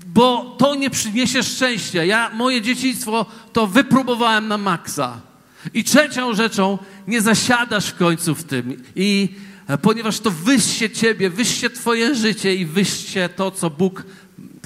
bo 0.06 0.56
to 0.60 0.76
nie 0.76 0.90
przyniesie 0.90 1.44
szczęścia. 1.44 2.04
Ja 2.04 2.32
moje 2.34 2.62
dzieciństwo 2.62 3.26
to 3.54 3.68
wypróbowałem 3.68 4.48
na 4.48 4.58
maksa. 4.58 5.22
I 5.74 5.84
trzecią 5.84 6.36
rzeczą, 6.36 6.78
nie 7.08 7.22
zasiadasz 7.22 7.88
w 7.88 7.96
końcu 7.96 8.36
w 8.36 8.44
tym. 8.44 8.84
I 8.96 9.30
e, 9.68 9.78
ponieważ 9.78 10.20
to 10.20 10.32
wyście 10.32 10.90
ciebie, 10.90 11.30
wyście 11.30 11.70
twoje 11.70 12.16
życie 12.16 12.56
i 12.56 12.66
wyście 12.66 13.30
to, 13.30 13.52
co 13.52 13.70
Bóg 13.70 14.04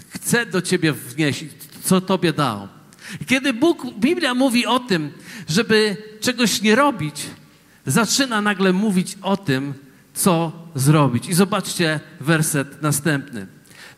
chce 0.09 0.45
do 0.45 0.61
ciebie 0.61 0.93
wnieść, 0.93 1.45
co 1.83 2.01
tobie 2.01 2.33
dał. 2.33 2.67
Kiedy 3.25 3.53
Bóg, 3.53 3.85
Biblia 3.99 4.33
mówi 4.33 4.65
o 4.65 4.79
tym, 4.79 5.11
żeby 5.49 5.97
czegoś 6.21 6.61
nie 6.61 6.75
robić, 6.75 7.25
zaczyna 7.85 8.41
nagle 8.41 8.73
mówić 8.73 9.17
o 9.21 9.37
tym, 9.37 9.73
co 10.13 10.51
zrobić. 10.75 11.29
I 11.29 11.33
zobaczcie 11.33 11.99
werset 12.19 12.81
następny. 12.81 13.47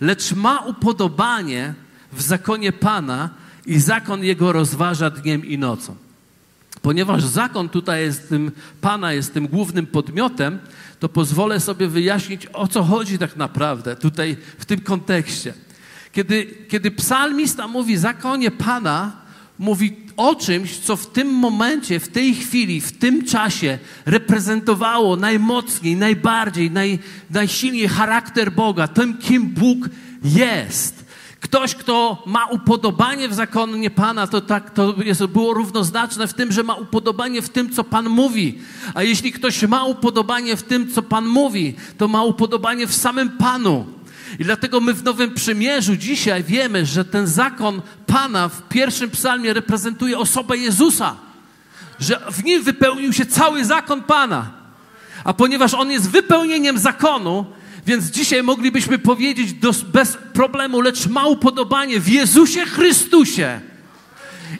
Lecz 0.02 0.32
ma 0.32 0.60
upodobanie 0.60 1.74
w 2.14 2.22
zakonie 2.22 2.72
Pana 2.72 3.30
i 3.66 3.80
zakon 3.80 4.24
jego 4.24 4.52
rozważa 4.52 5.10
dniem 5.10 5.46
i 5.46 5.58
nocą. 5.58 5.96
Ponieważ 6.82 7.24
zakon 7.24 7.70
tutaj 7.70 8.02
jest 8.02 8.30
tym, 8.30 8.52
Pana 8.82 9.14
jest 9.14 9.34
tym 9.34 9.48
głównym 9.48 9.88
podmiotem, 9.88 10.60
to 11.00 11.10
pozwolę 11.10 11.60
sobie 11.60 11.88
wyjaśnić, 11.88 12.48
o 12.54 12.68
co 12.68 12.84
chodzi 12.84 13.18
tak 13.18 13.36
naprawdę 13.36 13.96
tutaj 13.96 14.38
w 14.58 14.66
tym 14.66 14.82
kontekście. 14.82 15.54
Kiedy, 16.16 16.46
kiedy 16.70 16.92
psalmista 16.92 17.68
mówi 17.68 17.98
zakonie 17.98 18.52
Pana, 18.52 19.12
mówi 19.60 19.96
o 20.18 20.36
czymś, 20.36 20.78
co 20.78 20.96
w 20.96 21.08
tym 21.08 21.28
momencie, 21.28 22.00
w 22.00 22.08
tej 22.08 22.36
chwili, 22.36 22.82
w 22.82 22.92
tym 22.92 23.26
czasie 23.26 23.80
reprezentowało 24.06 25.16
najmocniej, 25.16 25.96
najbardziej, 25.96 26.72
naj, 26.72 27.00
najsilniej 27.30 27.88
charakter 27.88 28.52
Boga, 28.52 28.88
tym, 28.88 29.18
kim 29.18 29.50
Bóg 29.50 29.90
jest. 30.24 31.06
Ktoś, 31.40 31.76
kto 31.76 32.24
ma 32.26 32.46
upodobanie 32.46 33.30
w 33.30 33.34
zakonie 33.34 33.90
Pana, 33.90 34.28
to, 34.28 34.42
tak, 34.42 34.70
to 34.70 34.96
jest, 35.04 35.26
było 35.26 35.54
równoznaczne 35.54 36.28
w 36.28 36.34
tym, 36.34 36.52
że 36.52 36.64
ma 36.64 36.74
upodobanie 36.76 37.42
w 37.42 37.50
tym, 37.50 37.70
co 37.70 37.84
Pan 37.84 38.10
mówi. 38.10 38.60
A 38.94 39.04
jeśli 39.04 39.32
ktoś 39.32 39.64
ma 39.64 39.86
upodobanie 39.86 40.56
w 40.56 40.64
tym, 40.64 40.92
co 40.92 41.02
Pan 41.02 41.26
mówi, 41.26 41.76
to 41.98 42.08
ma 42.08 42.24
upodobanie 42.24 42.88
w 42.88 42.96
samym 42.96 43.30
Panu. 43.30 43.95
I 44.40 44.44
dlatego 44.44 44.82
my 44.82 44.94
w 44.94 45.04
Nowym 45.04 45.34
Przymierzu 45.34 45.96
dzisiaj 45.96 46.44
wiemy, 46.44 46.86
że 46.86 47.06
ten 47.06 47.28
zakon 47.28 47.82
Pana 48.08 48.50
w 48.50 48.62
pierwszym 48.68 49.10
psalmie 49.10 49.54
reprezentuje 49.54 50.18
osobę 50.18 50.58
Jezusa. 50.58 51.16
Że 52.00 52.22
w 52.32 52.44
nim 52.44 52.64
wypełnił 52.64 53.14
się 53.14 53.26
cały 53.26 53.66
zakon 53.66 54.04
Pana. 54.04 54.52
A 55.24 55.34
ponieważ 55.34 55.74
on 55.74 55.92
jest 55.92 56.10
wypełnieniem 56.10 56.80
zakonu, 56.80 57.46
więc 57.86 58.06
dzisiaj 58.06 58.44
moglibyśmy 58.44 59.00
powiedzieć 59.00 59.54
bez 59.94 60.18
problemu, 60.34 60.82
lecz 60.82 61.08
ma 61.08 61.26
upodobanie 61.26 62.00
w 62.00 62.10
Jezusie 62.10 62.66
Chrystusie. 62.66 63.60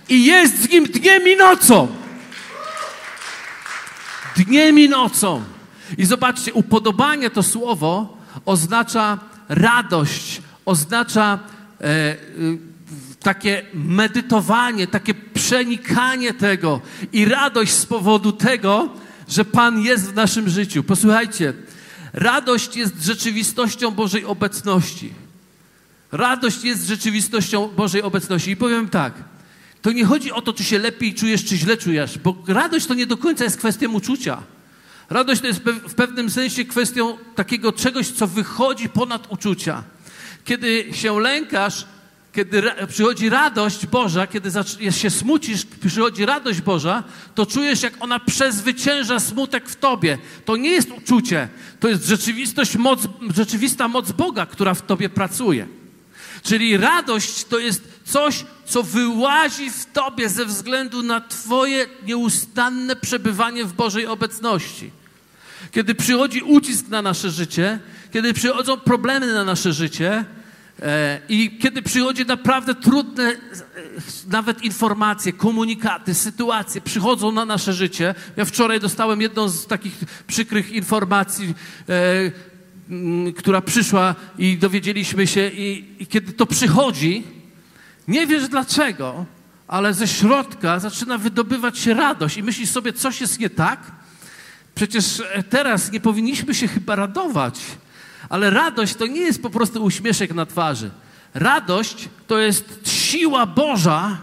I 0.10 0.26
jest 0.26 0.62
z 0.62 0.70
nim 0.70 0.86
dniem 0.86 1.28
i 1.28 1.36
nocą. 1.36 1.88
Dniem 4.38 4.80
i 4.80 4.90
nocą. 4.90 5.44
I 5.98 6.06
zobaczcie, 6.06 6.54
upodobanie 6.54 7.30
to 7.30 7.44
słowo 7.44 8.18
oznacza 8.46 9.20
radość, 9.50 10.42
oznacza 10.66 11.40
e, 11.82 12.14
y, 12.14 12.58
takie 13.20 13.66
medytowanie, 13.74 14.88
takie 14.88 15.14
przenikanie 15.14 16.34
tego 16.34 16.82
i 17.14 17.26
radość 17.26 17.74
z 17.74 17.86
powodu 17.86 18.32
tego, 18.32 18.90
że 19.30 19.46
Pan 19.46 19.80
jest 19.82 20.12
w 20.12 20.16
naszym 20.16 20.50
życiu. 20.50 20.84
Posłuchajcie, 20.84 21.54
radość 22.14 22.76
jest 22.76 23.04
rzeczywistością 23.04 23.92
Bożej 23.92 24.26
obecności. 24.26 25.14
Radość 26.12 26.64
jest 26.64 26.88
rzeczywistością 26.88 27.68
Bożej 27.68 28.02
obecności. 28.02 28.52
I 28.52 28.56
powiem 28.56 28.90
tak, 28.90 29.14
to 29.82 29.92
nie 29.92 30.06
chodzi 30.06 30.32
o 30.32 30.42
to, 30.42 30.54
czy 30.54 30.64
się 30.64 30.80
lepiej 30.80 31.14
czujesz, 31.14 31.46
czy 31.46 31.58
źle 31.58 31.78
czujesz, 31.78 32.18
bo 32.18 32.36
radość 32.48 32.86
to 32.86 32.94
nie 32.94 33.06
do 33.06 33.18
końca 33.18 33.44
jest 33.44 33.58
kwestią 33.58 33.92
uczucia. 33.92 34.44
Radość 35.10 35.42
to 35.42 35.48
jest 35.48 35.62
w 35.88 35.94
pewnym 35.94 36.30
sensie 36.30 36.66
kwestią 36.66 37.18
takiego 37.36 37.72
czegoś, 37.72 38.08
co 38.12 38.28
wychodzi 38.28 38.90
ponad 38.90 39.32
uczucia. 39.32 39.84
Kiedy 40.46 40.86
się 40.94 41.20
lękasz, 41.20 41.86
kiedy 42.34 42.64
przychodzi 42.88 43.30
radość 43.30 43.86
Boża, 43.88 44.28
kiedy 44.28 44.52
się 44.92 45.10
smucisz, 45.10 45.66
przychodzi 45.66 46.26
radość 46.26 46.62
Boża, 46.62 47.04
to 47.36 47.46
czujesz, 47.46 47.84
jak 47.84 47.94
ona 48.00 48.20
przezwycięża 48.20 49.20
smutek 49.20 49.70
w 49.70 49.76
tobie. 49.76 50.18
To 50.46 50.58
nie 50.58 50.70
jest 50.70 50.92
uczucie, 50.92 51.50
to 51.80 51.88
jest 51.88 52.06
rzeczywistość, 52.06 52.76
moc, 52.76 53.00
rzeczywista 53.36 53.88
moc 53.88 54.12
Boga, 54.12 54.46
która 54.46 54.74
w 54.74 54.82
tobie 54.82 55.10
pracuje. 55.10 55.68
Czyli 56.44 56.78
radość 56.78 57.46
to 57.46 57.60
jest 57.60 57.95
coś, 58.06 58.46
co 58.66 58.84
wyłazi 58.84 59.70
w 59.70 59.86
tobie 59.86 60.30
ze 60.30 60.46
względu 60.46 61.04
na 61.04 61.22
Twoje 61.22 61.86
nieustanne 62.08 62.96
przebywanie 62.96 63.66
w 63.66 63.74
Bożej 63.74 64.08
obecności. 64.08 64.92
Kiedy 65.72 65.96
przychodzi 65.96 66.42
ucisk 66.42 66.88
na 66.88 67.02
nasze 67.02 67.32
życie, 67.32 67.80
kiedy 68.14 68.34
przychodzą 68.34 68.78
problemy 68.78 69.34
na 69.34 69.44
nasze 69.44 69.74
życie 69.74 70.26
e, 70.82 71.20
i 71.30 71.58
kiedy 71.62 71.82
przychodzi 71.82 72.26
naprawdę 72.26 72.76
trudne 72.76 73.24
e, 73.24 73.38
nawet 74.28 74.64
informacje, 74.64 75.34
komunikaty, 75.34 76.14
sytuacje 76.14 76.82
przychodzą 76.82 77.32
na 77.32 77.46
nasze 77.46 77.74
życie. 77.74 78.16
Ja 78.38 78.46
wczoraj 78.46 78.80
dostałem 78.80 79.22
jedną 79.22 79.50
z 79.50 79.68
takich 79.68 79.94
przykrych 80.28 80.72
informacji. 80.72 81.54
E, 81.90 82.56
która 83.38 83.62
przyszła 83.62 84.16
i 84.38 84.58
dowiedzieliśmy 84.58 85.28
się, 85.28 85.50
i, 85.50 85.86
i 86.00 86.08
kiedy 86.08 86.34
to 86.34 86.46
przychodzi, 86.46 87.24
nie 88.08 88.28
wiesz 88.28 88.48
dlaczego, 88.48 89.26
ale 89.68 89.94
ze 89.94 90.08
środka 90.08 90.80
zaczyna 90.80 91.18
wydobywać 91.18 91.80
się 91.80 91.94
radość 91.94 92.38
i 92.38 92.44
myślisz 92.44 92.70
sobie, 92.70 92.94
coś 92.94 93.22
jest 93.22 93.40
nie 93.40 93.50
tak. 93.50 93.80
Przecież 94.76 95.24
e, 95.34 95.44
teraz 95.44 95.92
nie 95.92 96.00
powinniśmy 96.00 96.54
się 96.56 96.68
chyba 96.68 96.96
radować, 96.96 97.60
ale 98.30 98.50
radość 98.50 98.96
to 98.96 99.08
nie 99.08 99.22
jest 99.22 99.42
po 99.42 99.50
prostu 99.50 99.84
uśmieszek 99.84 100.34
na 100.34 100.46
twarzy. 100.46 100.92
Radość 101.34 102.10
to 102.28 102.40
jest 102.40 102.90
siła 102.90 103.46
Boża, 103.46 104.18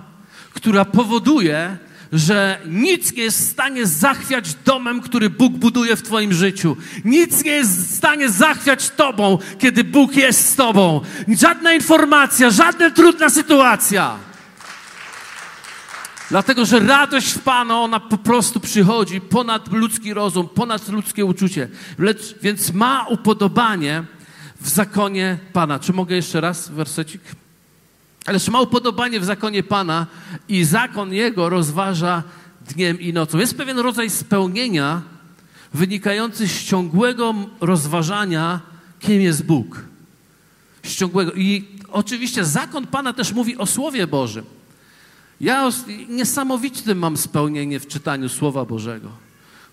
która 0.54 0.84
powoduje, 0.84 1.78
że 2.12 2.58
nic 2.66 3.12
nie 3.12 3.22
jest 3.22 3.38
w 3.40 3.50
stanie 3.50 3.86
zachwiać 3.86 4.54
domem, 4.54 5.00
który 5.00 5.30
Bóg 5.30 5.52
buduje 5.52 5.96
w 5.96 6.02
Twoim 6.02 6.32
życiu. 6.32 6.76
Nic 7.04 7.44
nie 7.44 7.50
jest 7.50 7.88
w 7.88 7.96
stanie 7.96 8.30
zachwiać 8.30 8.90
Tobą, 8.90 9.38
kiedy 9.58 9.84
Bóg 9.84 10.16
jest 10.16 10.48
z 10.48 10.56
Tobą. 10.56 11.00
Żadna 11.38 11.74
informacja, 11.74 12.50
żadna 12.50 12.90
trudna 12.90 13.30
sytuacja. 13.30 14.16
Dlatego, 16.30 16.64
że 16.64 16.80
radość 16.80 17.32
w 17.32 17.38
Pana, 17.38 17.80
ona 17.80 18.00
po 18.00 18.18
prostu 18.18 18.60
przychodzi 18.60 19.20
ponad 19.20 19.72
ludzki 19.72 20.14
rozum, 20.14 20.48
ponad 20.48 20.88
ludzkie 20.88 21.24
uczucie. 21.24 21.68
Lecz, 21.98 22.34
więc 22.42 22.72
ma 22.72 23.06
upodobanie 23.08 24.04
w 24.60 24.68
zakonie 24.68 25.38
Pana. 25.52 25.78
Czy 25.78 25.92
mogę 25.92 26.16
jeszcze 26.16 26.40
raz 26.40 26.68
wersecik? 26.68 27.20
Lecz 28.26 28.48
ma 28.48 28.60
upodobanie 28.60 29.20
w 29.20 29.24
zakonie 29.24 29.62
Pana 29.62 30.06
i 30.48 30.64
zakon 30.64 31.12
Jego 31.12 31.48
rozważa 31.48 32.22
dniem 32.74 33.00
i 33.00 33.12
nocą. 33.12 33.38
Jest 33.38 33.56
pewien 33.56 33.78
rodzaj 33.78 34.10
spełnienia 34.10 35.02
wynikający 35.74 36.48
z 36.48 36.64
ciągłego 36.64 37.34
rozważania, 37.60 38.60
kim 39.00 39.20
jest 39.20 39.44
Bóg. 39.44 39.84
Z 40.82 40.96
ciągłego. 40.96 41.32
I 41.32 41.68
oczywiście 41.88 42.44
zakon 42.44 42.86
Pana 42.86 43.12
też 43.12 43.32
mówi 43.32 43.56
o 43.56 43.66
Słowie 43.66 44.06
Bożym. 44.06 44.44
Ja 45.40 45.70
niesamowite 46.08 46.94
mam 46.94 47.16
spełnienie 47.16 47.80
w 47.80 47.86
czytaniu 47.86 48.28
Słowa 48.28 48.64
Bożego. 48.64 49.10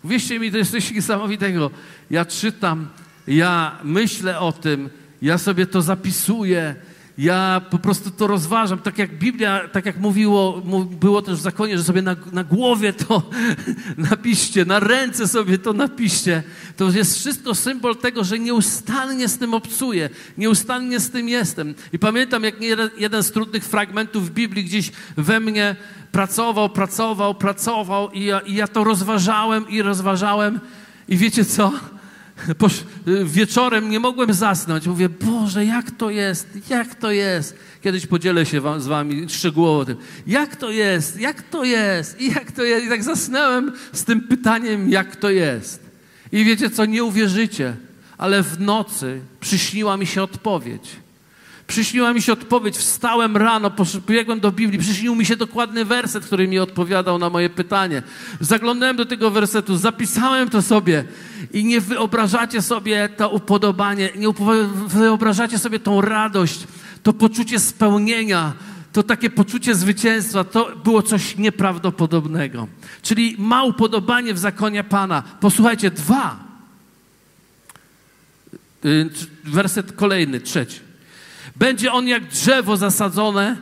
Wierzcie 0.03 0.39
mi, 0.39 0.51
to 0.51 0.57
jest 0.57 0.71
coś 0.71 0.91
niesamowitego. 0.91 1.71
Ja 2.09 2.25
czytam, 2.25 2.87
ja 3.27 3.77
myślę 3.83 4.39
o 4.39 4.51
tym, 4.51 4.89
ja 5.21 5.37
sobie 5.37 5.65
to 5.65 5.81
zapisuję, 5.81 6.75
ja 7.19 7.61
po 7.69 7.79
prostu 7.79 8.11
to 8.11 8.27
rozważam, 8.27 8.79
tak 8.79 8.97
jak 8.97 9.17
Biblia, 9.17 9.67
tak 9.71 9.85
jak 9.85 9.99
mówiło, 9.99 10.61
było 10.99 11.21
też 11.21 11.39
w 11.39 11.41
zakonie, 11.41 11.77
że 11.77 11.83
sobie 11.83 12.01
na, 12.01 12.15
na 12.31 12.43
głowie 12.43 12.93
to 12.93 13.23
napiszcie, 14.11 14.65
na 14.65 14.79
ręce 14.79 15.27
sobie 15.27 15.57
to 15.57 15.73
napiszcie. 15.73 16.43
To 16.77 16.89
jest 16.89 17.17
wszystko 17.17 17.55
symbol 17.55 17.95
tego, 17.95 18.23
że 18.23 18.39
nieustannie 18.39 19.27
z 19.27 19.37
tym 19.37 19.53
obcuję, 19.53 20.09
nieustannie 20.37 20.99
z 20.99 21.09
tym 21.09 21.29
jestem. 21.29 21.75
I 21.93 21.99
pamiętam, 21.99 22.43
jak 22.43 22.55
jeden 22.97 23.23
z 23.23 23.31
trudnych 23.31 23.63
fragmentów 23.63 24.31
Biblii 24.31 24.63
gdzieś 24.63 24.91
we 25.17 25.39
mnie 25.39 25.75
pracował, 26.11 26.69
pracował, 26.69 27.35
pracował 27.35 28.11
i 28.11 28.23
ja, 28.23 28.39
i 28.39 28.53
ja 28.53 28.67
to 28.67 28.83
rozważałem 28.83 29.69
i 29.69 29.81
rozważałem. 29.81 30.59
I 31.07 31.17
wiecie 31.17 31.45
co? 31.45 31.71
Wieczorem 33.25 33.89
nie 33.89 33.99
mogłem 33.99 34.33
zasnąć. 34.33 34.87
Mówię, 34.87 35.09
Boże, 35.09 35.65
jak 35.65 35.91
to 35.91 36.09
jest? 36.09 36.47
Jak 36.69 36.95
to 36.95 37.11
jest? 37.11 37.55
Kiedyś 37.81 38.07
podzielę 38.07 38.45
się 38.45 38.61
wam, 38.61 38.81
z 38.81 38.87
wami 38.87 39.29
szczegółowo 39.29 39.85
tym. 39.85 39.97
Jak 40.27 40.55
to 40.55 40.71
jest? 40.71 41.19
Jak 41.19 41.41
to 41.41 41.63
jest? 41.63 42.21
I 42.21 42.33
jak 42.33 42.51
to 42.51 42.63
jest? 42.63 42.85
I 42.85 42.89
tak 42.89 43.03
zasnąłem 43.03 43.71
z 43.93 44.03
tym 44.03 44.21
pytaniem, 44.21 44.89
jak 44.89 45.15
to 45.15 45.29
jest. 45.29 45.89
I 46.31 46.45
wiecie 46.45 46.69
co? 46.69 46.85
Nie 46.85 47.03
uwierzycie, 47.03 47.75
ale 48.17 48.43
w 48.43 48.59
nocy 48.59 49.21
przyśniła 49.39 49.97
mi 49.97 50.05
się 50.05 50.23
odpowiedź. 50.23 50.95
Przyśniła 51.69 52.13
mi 52.13 52.21
się 52.21 52.33
odpowiedź, 52.33 52.77
wstałem 52.77 53.37
rano, 53.37 53.71
pobiegłem 53.71 54.39
do 54.39 54.51
Biblii, 54.51 54.79
przyśnił 54.79 55.15
mi 55.15 55.25
się 55.25 55.35
dokładny 55.35 55.85
werset, 55.85 56.25
który 56.25 56.47
mi 56.47 56.59
odpowiadał 56.59 57.17
na 57.17 57.29
moje 57.29 57.49
pytanie. 57.49 58.03
Zaglądałem 58.39 58.97
do 58.97 59.05
tego 59.05 59.31
wersetu, 59.31 59.77
zapisałem 59.77 60.49
to 60.49 60.61
sobie 60.61 61.03
i 61.53 61.63
nie 61.63 61.81
wyobrażacie 61.81 62.61
sobie 62.61 63.09
to 63.09 63.29
upodobanie, 63.29 64.09
nie 64.15 64.27
wyobrażacie 64.87 65.59
sobie 65.59 65.79
tą 65.79 66.01
radość, 66.01 66.67
to 67.03 67.13
poczucie 67.13 67.59
spełnienia, 67.59 68.53
to 68.93 69.03
takie 69.03 69.29
poczucie 69.29 69.75
zwycięstwa, 69.75 70.43
to 70.43 70.75
było 70.83 71.01
coś 71.01 71.37
nieprawdopodobnego. 71.37 72.67
Czyli 73.01 73.35
ma 73.39 73.63
upodobanie 73.63 74.33
w 74.33 74.39
zakonie 74.39 74.83
Pana. 74.83 75.23
Posłuchajcie, 75.39 75.91
dwa. 75.91 76.39
Y, 78.85 79.09
werset 79.43 79.91
kolejny, 79.91 80.39
trzeci. 80.39 80.88
Będzie 81.59 81.91
on 81.91 82.07
jak 82.07 82.27
drzewo 82.27 82.77
zasadzone. 82.77 83.57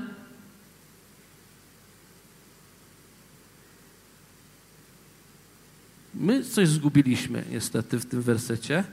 My 6.13 6.43
coś 6.43 6.67
zgubiliśmy 6.67 7.43
niestety 7.51 7.99
w 7.99 8.05
tym 8.05 8.21
wersecie. 8.21 8.83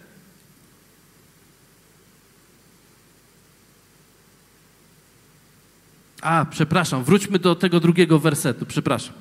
A, 6.21 6.45
przepraszam, 6.51 7.05
wróćmy 7.05 7.39
do 7.39 7.55
tego 7.55 7.81
drugiego 7.81 8.19
wersetu, 8.19 8.67
przepraszam. 8.67 9.15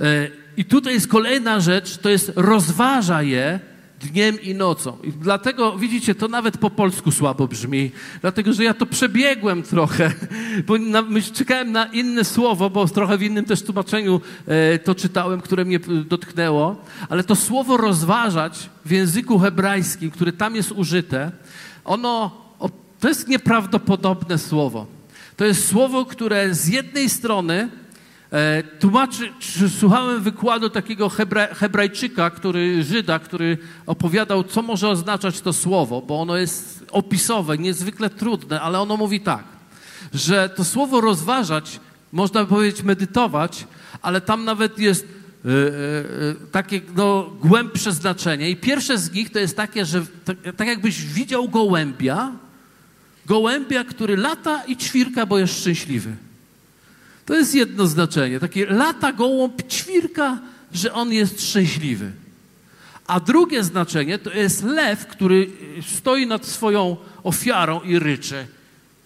E, 0.00 0.30
I 0.56 0.64
tutaj 0.64 0.94
jest 0.94 1.08
kolejna 1.08 1.60
rzecz, 1.60 1.98
to 1.98 2.08
jest 2.08 2.32
rozważa 2.36 3.22
je 3.22 3.73
dniem 4.06 4.42
i 4.42 4.54
nocą. 4.54 4.96
I 5.02 5.12
dlatego, 5.12 5.78
widzicie, 5.78 6.14
to 6.14 6.28
nawet 6.28 6.58
po 6.58 6.70
polsku 6.70 7.12
słabo 7.12 7.48
brzmi, 7.48 7.90
dlatego 8.20 8.52
że 8.52 8.64
ja 8.64 8.74
to 8.74 8.86
przebiegłem 8.86 9.62
trochę, 9.62 10.12
bo 10.66 10.78
na, 10.78 11.02
czekałem 11.34 11.72
na 11.72 11.84
inne 11.86 12.24
słowo, 12.24 12.70
bo 12.70 12.88
trochę 12.88 13.18
w 13.18 13.22
innym 13.22 13.44
też 13.44 13.62
tłumaczeniu 13.62 14.20
e, 14.46 14.78
to 14.78 14.94
czytałem, 14.94 15.40
które 15.40 15.64
mnie 15.64 15.78
dotknęło, 16.08 16.76
ale 17.08 17.24
to 17.24 17.36
słowo 17.36 17.76
rozważać 17.76 18.70
w 18.84 18.90
języku 18.90 19.38
hebrajskim, 19.38 20.10
które 20.10 20.32
tam 20.32 20.56
jest 20.56 20.72
użyte, 20.72 21.32
ono, 21.84 22.30
o, 22.58 22.70
to 23.00 23.08
jest 23.08 23.28
nieprawdopodobne 23.28 24.38
słowo. 24.38 24.86
To 25.36 25.44
jest 25.44 25.68
słowo, 25.68 26.04
które 26.04 26.54
z 26.54 26.68
jednej 26.68 27.08
strony 27.08 27.68
E, 27.68 27.83
tłumaczy, 28.80 29.32
słuchałem 29.78 30.22
wykładu 30.22 30.70
takiego 30.70 31.08
hebra, 31.08 31.46
hebrajczyka, 31.46 32.30
który, 32.30 32.84
Żyda, 32.84 33.18
który 33.18 33.58
opowiadał, 33.86 34.44
co 34.44 34.62
może 34.62 34.88
oznaczać 34.88 35.40
to 35.40 35.52
słowo, 35.52 36.02
bo 36.02 36.20
ono 36.20 36.36
jest 36.36 36.84
opisowe, 36.90 37.58
niezwykle 37.58 38.10
trudne, 38.10 38.60
ale 38.60 38.80
ono 38.80 38.96
mówi 38.96 39.20
tak, 39.20 39.44
że 40.14 40.48
to 40.48 40.64
słowo 40.64 41.00
rozważać, 41.00 41.80
można 42.12 42.44
powiedzieć 42.44 42.82
medytować, 42.82 43.66
ale 44.02 44.20
tam 44.20 44.44
nawet 44.44 44.78
jest 44.78 45.06
yy, 45.44 45.52
yy, 45.52 46.36
takie 46.52 46.80
no, 46.96 47.30
głębsze 47.42 47.92
znaczenie. 47.92 48.50
I 48.50 48.56
pierwsze 48.56 48.98
z 48.98 49.12
nich 49.12 49.30
to 49.30 49.38
jest 49.38 49.56
takie, 49.56 49.84
że 49.84 50.06
tak, 50.24 50.36
tak 50.56 50.68
jakbyś 50.68 51.04
widział 51.04 51.48
gołębia, 51.48 52.32
gołębia, 53.26 53.84
który 53.84 54.16
lata 54.16 54.64
i 54.64 54.76
ćwirka, 54.76 55.26
bo 55.26 55.38
jest 55.38 55.60
szczęśliwy. 55.60 56.16
To 57.26 57.34
jest 57.34 57.54
jedno 57.54 57.86
znaczenie. 57.86 58.40
Takie 58.40 58.66
lata 58.66 59.12
gołąb 59.12 59.62
ćwirka, 59.68 60.38
że 60.72 60.92
on 60.92 61.12
jest 61.12 61.48
szczęśliwy. 61.48 62.12
A 63.06 63.20
drugie 63.20 63.64
znaczenie 63.64 64.18
to 64.18 64.32
jest 64.32 64.62
lew, 64.62 65.06
który 65.06 65.50
stoi 65.96 66.26
nad 66.26 66.46
swoją 66.46 66.96
ofiarą 67.22 67.80
i 67.80 67.98
rycze 67.98 68.46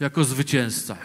jako 0.00 0.24
zwycięzca. 0.24 0.96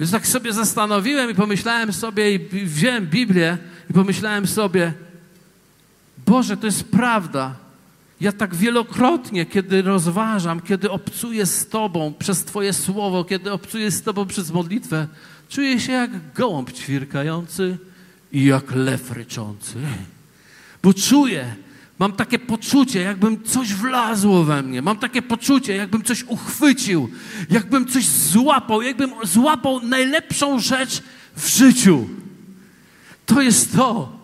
Więc 0.00 0.12
tak 0.12 0.26
sobie 0.26 0.52
zastanowiłem 0.52 1.30
i 1.30 1.34
pomyślałem 1.34 1.92
sobie, 1.92 2.34
i 2.34 2.38
wziąłem 2.66 3.06
Biblię 3.06 3.58
i 3.90 3.92
pomyślałem 3.92 4.46
sobie, 4.46 4.92
Boże, 6.26 6.56
to 6.56 6.66
jest 6.66 6.84
prawda. 6.84 7.54
Ja 8.20 8.32
tak 8.32 8.54
wielokrotnie, 8.54 9.46
kiedy 9.46 9.82
rozważam, 9.82 10.60
kiedy 10.60 10.90
obcuję 10.90 11.46
z 11.46 11.68
Tobą 11.68 12.14
przez 12.18 12.44
Twoje 12.44 12.72
słowo, 12.72 13.24
kiedy 13.24 13.52
obcuję 13.52 13.90
z 13.90 14.02
Tobą 14.02 14.26
przez 14.26 14.50
modlitwę, 14.50 15.08
czuję 15.48 15.80
się 15.80 15.92
jak 15.92 16.32
gołąb 16.32 16.72
ćwirkający 16.72 17.78
i 18.32 18.44
jak 18.44 18.74
lew 18.74 19.10
ryczący. 19.10 19.74
Bo 20.82 20.94
czuję, 20.94 21.56
mam 21.98 22.12
takie 22.12 22.38
poczucie, 22.38 23.00
jakbym 23.00 23.44
coś 23.44 23.74
wlazło 23.74 24.44
we 24.44 24.62
mnie. 24.62 24.82
Mam 24.82 24.98
takie 24.98 25.22
poczucie, 25.22 25.76
jakbym 25.76 26.02
coś 26.02 26.24
uchwycił, 26.24 27.10
jakbym 27.50 27.86
coś 27.86 28.06
złapał, 28.06 28.82
jakbym 28.82 29.12
złapał 29.22 29.80
najlepszą 29.82 30.60
rzecz 30.60 31.02
w 31.36 31.48
życiu. 31.48 32.08
To 33.26 33.42
jest 33.42 33.76
to 33.76 34.18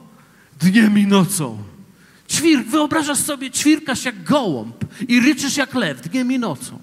dniem 0.61 0.99
i 0.99 1.07
nocą. 1.07 1.74
Ćwir, 2.35 2.65
wyobrażasz 2.65 3.19
sobie, 3.19 3.51
ćwirkasz 3.51 4.05
jak 4.05 4.25
gołąb 4.25 4.77
i 5.09 5.21
ryczysz 5.21 5.57
jak 5.57 5.75
lew 5.75 6.01
dniem 6.01 6.33
i 6.33 6.39
nocą. 6.39 6.79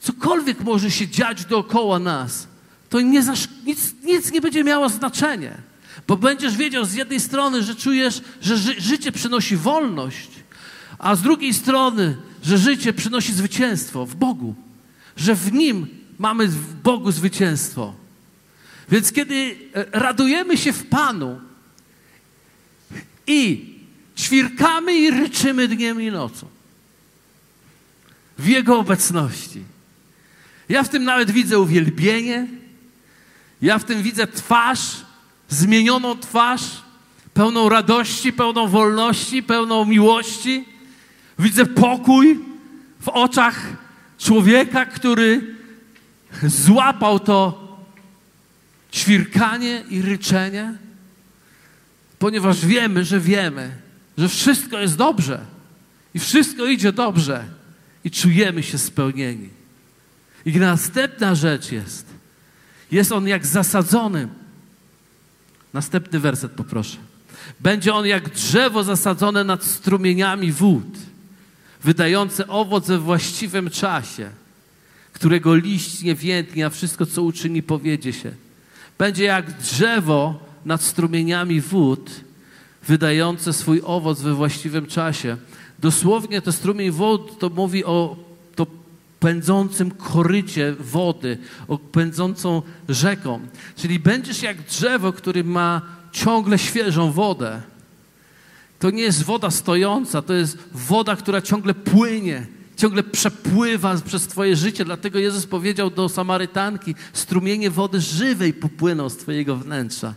Cokolwiek 0.00 0.60
może 0.60 0.90
się 0.90 1.08
dziać 1.08 1.44
dookoła 1.44 1.98
nas, 1.98 2.46
to 2.90 3.00
nie, 3.00 3.22
nic, 3.64 3.94
nic 4.04 4.32
nie 4.32 4.40
będzie 4.40 4.64
miało 4.64 4.88
znaczenia. 4.88 5.56
Bo 6.06 6.16
będziesz 6.16 6.56
wiedział 6.56 6.84
z 6.84 6.94
jednej 6.94 7.20
strony, 7.20 7.62
że 7.62 7.74
czujesz, 7.74 8.22
że 8.42 8.56
ży 8.56 8.80
życie 8.80 9.12
przynosi 9.12 9.56
wolność, 9.56 10.30
a 10.98 11.16
z 11.16 11.22
drugiej 11.22 11.54
strony, 11.54 12.16
że 12.42 12.58
życie 12.58 12.92
przynosi 12.92 13.32
zwycięstwo 13.32 14.06
w 14.06 14.14
Bogu, 14.14 14.54
że 15.16 15.34
w 15.34 15.52
Nim 15.52 15.86
mamy 16.18 16.48
w 16.48 16.74
Bogu 16.74 17.12
zwycięstwo. 17.12 17.94
Więc 18.90 19.12
kiedy 19.12 19.56
e, 19.74 19.84
radujemy 19.92 20.56
się 20.56 20.72
w 20.72 20.86
Panu 20.86 21.40
i 23.28 23.74
ćwirkamy 24.16 24.98
i 24.98 25.10
ryczymy 25.10 25.68
dniem 25.68 26.02
i 26.02 26.10
nocą. 26.10 26.46
W 28.38 28.46
Jego 28.46 28.78
obecności, 28.78 29.62
ja 30.68 30.82
w 30.82 30.88
tym 30.88 31.04
nawet 31.04 31.30
widzę 31.30 31.58
uwielbienie, 31.58 32.46
ja 33.62 33.78
w 33.78 33.84
tym 33.84 34.02
widzę 34.02 34.26
twarz, 34.26 34.80
zmienioną 35.48 36.18
twarz, 36.18 36.62
pełną 37.34 37.68
radości, 37.68 38.32
pełną 38.32 38.68
wolności, 38.68 39.42
pełną 39.42 39.84
miłości. 39.84 40.64
Widzę 41.38 41.66
pokój 41.66 42.38
w 43.00 43.08
oczach 43.08 43.76
człowieka, 44.18 44.86
który 44.86 45.54
złapał 46.42 47.20
to 47.20 47.68
ćwirkanie 48.92 49.84
i 49.90 50.02
ryczenie, 50.02 50.74
ponieważ 52.18 52.66
wiemy, 52.66 53.04
że 53.04 53.20
wiemy, 53.20 53.76
że 54.18 54.28
wszystko 54.28 54.78
jest 54.78 54.96
dobrze 54.96 55.40
i 56.14 56.18
wszystko 56.18 56.66
idzie 56.66 56.92
dobrze 56.92 57.44
i 58.04 58.10
czujemy 58.10 58.62
się 58.62 58.78
spełnieni. 58.78 59.48
I 60.44 60.56
następna 60.56 61.34
rzecz 61.34 61.72
jest, 61.72 62.06
jest 62.90 63.12
on 63.12 63.28
jak 63.28 63.46
zasadzony. 63.46 64.28
Następny 65.72 66.20
werset 66.20 66.52
poproszę. 66.52 66.96
Będzie 67.60 67.94
on 67.94 68.06
jak 68.06 68.28
drzewo 68.28 68.84
zasadzone 68.84 69.44
nad 69.44 69.64
strumieniami 69.64 70.52
wód, 70.52 70.98
wydające 71.84 72.48
owoc 72.48 72.86
we 72.86 72.98
właściwym 72.98 73.70
czasie, 73.70 74.30
którego 75.12 75.54
liść 75.54 76.02
nie 76.02 76.14
więdnie, 76.14 76.66
a 76.66 76.70
wszystko, 76.70 77.06
co 77.06 77.22
uczyni, 77.22 77.62
powiedzie 77.62 78.12
się. 78.12 78.32
Będzie 78.98 79.24
jak 79.24 79.52
drzewo 79.52 80.47
nad 80.64 80.82
strumieniami 80.82 81.60
wód, 81.60 82.10
wydające 82.88 83.52
swój 83.52 83.82
owoc 83.84 84.20
we 84.20 84.34
właściwym 84.34 84.86
czasie. 84.86 85.36
Dosłownie 85.78 86.42
to 86.42 86.52
strumień 86.52 86.90
wód 86.90 87.38
to 87.38 87.48
mówi 87.48 87.84
o 87.84 88.16
to 88.56 88.66
pędzącym 89.20 89.90
korycie 89.90 90.76
wody, 90.80 91.38
o 91.68 91.78
pędzącą 91.78 92.62
rzeką. 92.88 93.40
Czyli 93.76 93.98
będziesz 93.98 94.42
jak 94.42 94.62
drzewo, 94.62 95.12
który 95.12 95.44
ma 95.44 95.82
ciągle 96.12 96.58
świeżą 96.58 97.12
wodę. 97.12 97.62
To 98.78 98.90
nie 98.90 99.02
jest 99.02 99.22
woda 99.22 99.50
stojąca, 99.50 100.22
to 100.22 100.34
jest 100.34 100.58
woda, 100.72 101.16
która 101.16 101.42
ciągle 101.42 101.74
płynie, 101.74 102.46
ciągle 102.76 103.02
przepływa 103.02 103.96
przez 104.06 104.26
Twoje 104.26 104.56
życie. 104.56 104.84
Dlatego 104.84 105.18
Jezus 105.18 105.46
powiedział 105.46 105.90
do 105.90 106.08
Samarytanki: 106.08 106.94
strumienie 107.12 107.70
wody 107.70 108.00
żywej 108.00 108.52
popłyną 108.52 109.08
z 109.08 109.16
Twojego 109.16 109.56
wnętrza. 109.56 110.14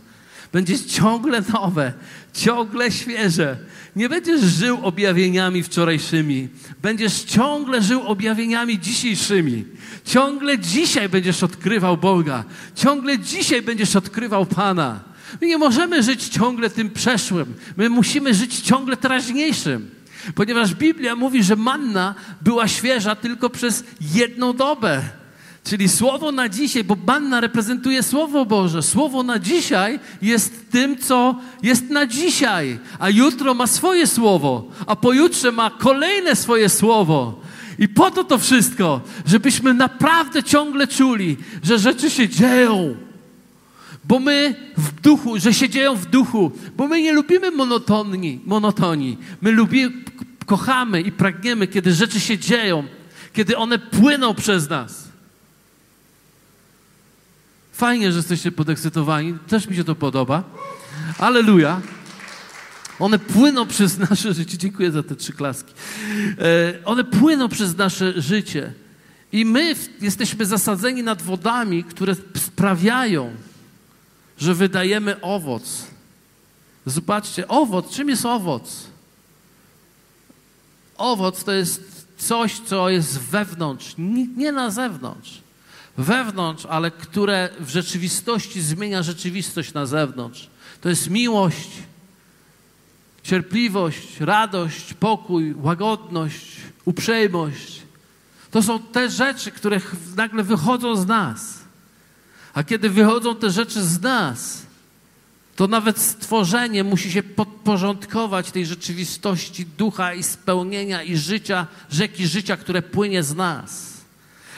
Będzie 0.52 0.78
ciągle 0.80 1.42
nowe, 1.52 1.92
ciągle 2.32 2.90
świeże. 2.90 3.56
Nie 3.96 4.08
będziesz 4.08 4.40
żył 4.40 4.78
objawieniami 4.82 5.62
wczorajszymi. 5.62 6.48
Będziesz 6.82 7.22
ciągle 7.22 7.82
żył 7.82 8.02
objawieniami 8.02 8.78
dzisiejszymi. 8.78 9.64
Ciągle 10.04 10.58
dzisiaj 10.58 11.08
będziesz 11.08 11.42
odkrywał 11.42 11.96
Boga. 11.96 12.44
Ciągle 12.74 13.18
dzisiaj 13.18 13.62
będziesz 13.62 13.96
odkrywał 13.96 14.46
Pana. 14.46 15.00
My 15.40 15.46
nie 15.46 15.58
możemy 15.58 16.02
żyć 16.02 16.28
ciągle 16.28 16.70
tym 16.70 16.90
przeszłym. 16.90 17.54
My 17.76 17.88
musimy 17.88 18.34
żyć 18.34 18.60
ciągle 18.60 18.96
teraźniejszym. 18.96 19.90
Ponieważ 20.34 20.74
Biblia 20.74 21.16
mówi, 21.16 21.42
że 21.42 21.56
manna 21.56 22.14
była 22.40 22.68
świeża 22.68 23.14
tylko 23.14 23.50
przez 23.50 23.84
jedną 24.00 24.52
dobę. 24.52 25.02
Czyli 25.64 25.88
słowo 25.88 26.32
na 26.32 26.48
dzisiaj, 26.48 26.84
bo 26.84 26.96
manna 27.06 27.40
reprezentuje 27.40 28.02
Słowo 28.02 28.46
Boże. 28.46 28.82
Słowo 28.82 29.22
na 29.22 29.38
dzisiaj 29.38 30.00
jest 30.22 30.70
tym, 30.70 30.98
co 30.98 31.36
jest 31.62 31.90
na 31.90 32.06
dzisiaj, 32.06 32.78
a 32.98 33.10
jutro 33.10 33.54
ma 33.54 33.66
swoje 33.66 34.06
słowo, 34.06 34.68
a 34.86 34.96
pojutrze 34.96 35.52
ma 35.52 35.70
kolejne 35.70 36.36
swoje 36.36 36.68
słowo. 36.68 37.40
I 37.78 37.88
po 37.88 38.10
to 38.10 38.24
to 38.24 38.38
wszystko, 38.38 39.00
żebyśmy 39.26 39.74
naprawdę 39.74 40.42
ciągle 40.42 40.86
czuli, 40.86 41.36
że 41.62 41.78
rzeczy 41.78 42.10
się 42.10 42.28
dzieją. 42.28 42.96
Bo 44.04 44.18
my 44.18 44.54
w 44.76 45.00
duchu, 45.00 45.38
że 45.38 45.54
się 45.54 45.68
dzieją 45.68 45.94
w 45.94 46.06
duchu, 46.06 46.52
bo 46.76 46.88
my 46.88 47.02
nie 47.02 47.12
lubimy 47.12 47.50
monotonii, 47.50 48.40
monotonii. 48.46 49.18
My 49.40 49.52
lubimy, 49.52 49.92
kochamy 50.46 51.00
i 51.00 51.12
pragniemy, 51.12 51.66
kiedy 51.66 51.92
rzeczy 51.92 52.20
się 52.20 52.38
dzieją, 52.38 52.84
kiedy 53.32 53.56
one 53.56 53.78
płyną 53.78 54.34
przez 54.34 54.70
nas. 54.70 55.11
Fajnie, 57.82 58.12
że 58.12 58.18
jesteście 58.18 58.52
podekscytowani. 58.52 59.38
Też 59.48 59.68
mi 59.68 59.76
się 59.76 59.84
to 59.84 59.94
podoba. 59.94 60.42
Aleluja. 61.18 61.80
One 62.98 63.18
płyną 63.18 63.66
przez 63.66 63.98
nasze 63.98 64.34
życie. 64.34 64.58
Dziękuję 64.58 64.90
za 64.90 65.02
te 65.02 65.16
trzy 65.16 65.32
klaski. 65.32 65.72
E, 66.38 66.84
one 66.84 67.04
płyną 67.04 67.48
przez 67.48 67.76
nasze 67.76 68.20
życie. 68.20 68.72
I 69.32 69.44
my 69.44 69.74
jesteśmy 70.00 70.46
zasadzeni 70.46 71.02
nad 71.02 71.22
wodami, 71.22 71.84
które 71.84 72.14
sprawiają, 72.36 73.30
że 74.38 74.54
wydajemy 74.54 75.20
owoc. 75.20 75.86
Zobaczcie, 76.86 77.48
owoc, 77.48 77.94
czym 77.94 78.08
jest 78.08 78.26
owoc? 78.26 78.86
Owoc 80.96 81.44
to 81.44 81.52
jest 81.52 82.06
coś, 82.18 82.60
co 82.60 82.90
jest 82.90 83.18
wewnątrz, 83.18 83.94
nie 84.36 84.52
na 84.52 84.70
zewnątrz 84.70 85.41
wewnątrz, 85.96 86.66
ale 86.66 86.90
które 86.90 87.48
w 87.60 87.68
rzeczywistości 87.68 88.62
zmienia 88.62 89.02
rzeczywistość 89.02 89.72
na 89.72 89.86
zewnątrz. 89.86 90.50
To 90.80 90.88
jest 90.88 91.10
miłość, 91.10 91.68
cierpliwość, 93.22 94.20
radość, 94.20 94.94
pokój, 94.94 95.54
łagodność, 95.54 96.56
uprzejmość. 96.84 97.82
To 98.50 98.62
są 98.62 98.78
te 98.78 99.10
rzeczy, 99.10 99.50
które 99.50 99.80
nagle 100.16 100.42
wychodzą 100.42 100.96
z 100.96 101.06
nas. 101.06 101.58
A 102.54 102.64
kiedy 102.64 102.90
wychodzą 102.90 103.36
te 103.36 103.50
rzeczy 103.50 103.82
z 103.82 104.00
nas, 104.00 104.66
to 105.56 105.66
nawet 105.66 105.98
stworzenie 105.98 106.84
musi 106.84 107.12
się 107.12 107.22
podporządkować 107.22 108.50
tej 108.50 108.66
rzeczywistości 108.66 109.66
ducha 109.66 110.14
i 110.14 110.22
spełnienia 110.22 111.02
i 111.02 111.16
życia, 111.16 111.66
rzeki 111.90 112.26
życia, 112.26 112.56
które 112.56 112.82
płynie 112.82 113.22
z 113.22 113.34
nas. 113.34 113.91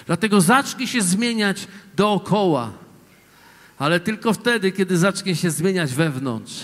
Dlatego 0.07 0.41
zacznie 0.41 0.87
się 0.87 1.03
zmieniać 1.03 1.69
dookoła, 1.97 2.73
ale 3.79 4.01
tylko 4.01 4.33
wtedy, 4.33 4.73
kiedy 4.73 4.99
zacznie 4.99 5.37
się 5.37 5.51
zmieniać 5.51 5.95
wewnątrz. 5.95 6.55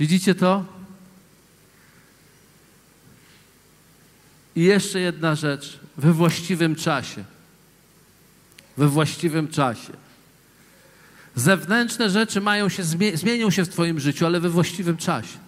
Widzicie 0.00 0.34
to? 0.34 0.64
I 4.56 4.62
jeszcze 4.62 5.00
jedna 5.00 5.34
rzecz. 5.34 5.78
We 5.96 6.12
właściwym 6.12 6.76
czasie. 6.76 7.24
We 8.76 8.88
właściwym 8.88 9.48
czasie. 9.48 9.92
Zewnętrzne 11.34 12.10
rzeczy 12.10 12.40
mają 12.40 12.68
się, 12.68 12.82
zmienią 13.14 13.50
się 13.50 13.64
w 13.64 13.68
Twoim 13.68 14.00
życiu, 14.00 14.26
ale 14.26 14.40
we 14.40 14.50
właściwym 14.50 14.96
czasie. 14.96 15.38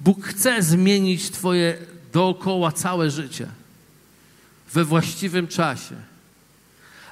Bóg 0.00 0.26
chce 0.26 0.62
zmienić 0.62 1.30
Twoje 1.30 1.78
dookoła 2.12 2.72
całe 2.72 3.10
życie 3.10 3.48
we 4.72 4.84
właściwym 4.84 5.48
czasie. 5.48 5.94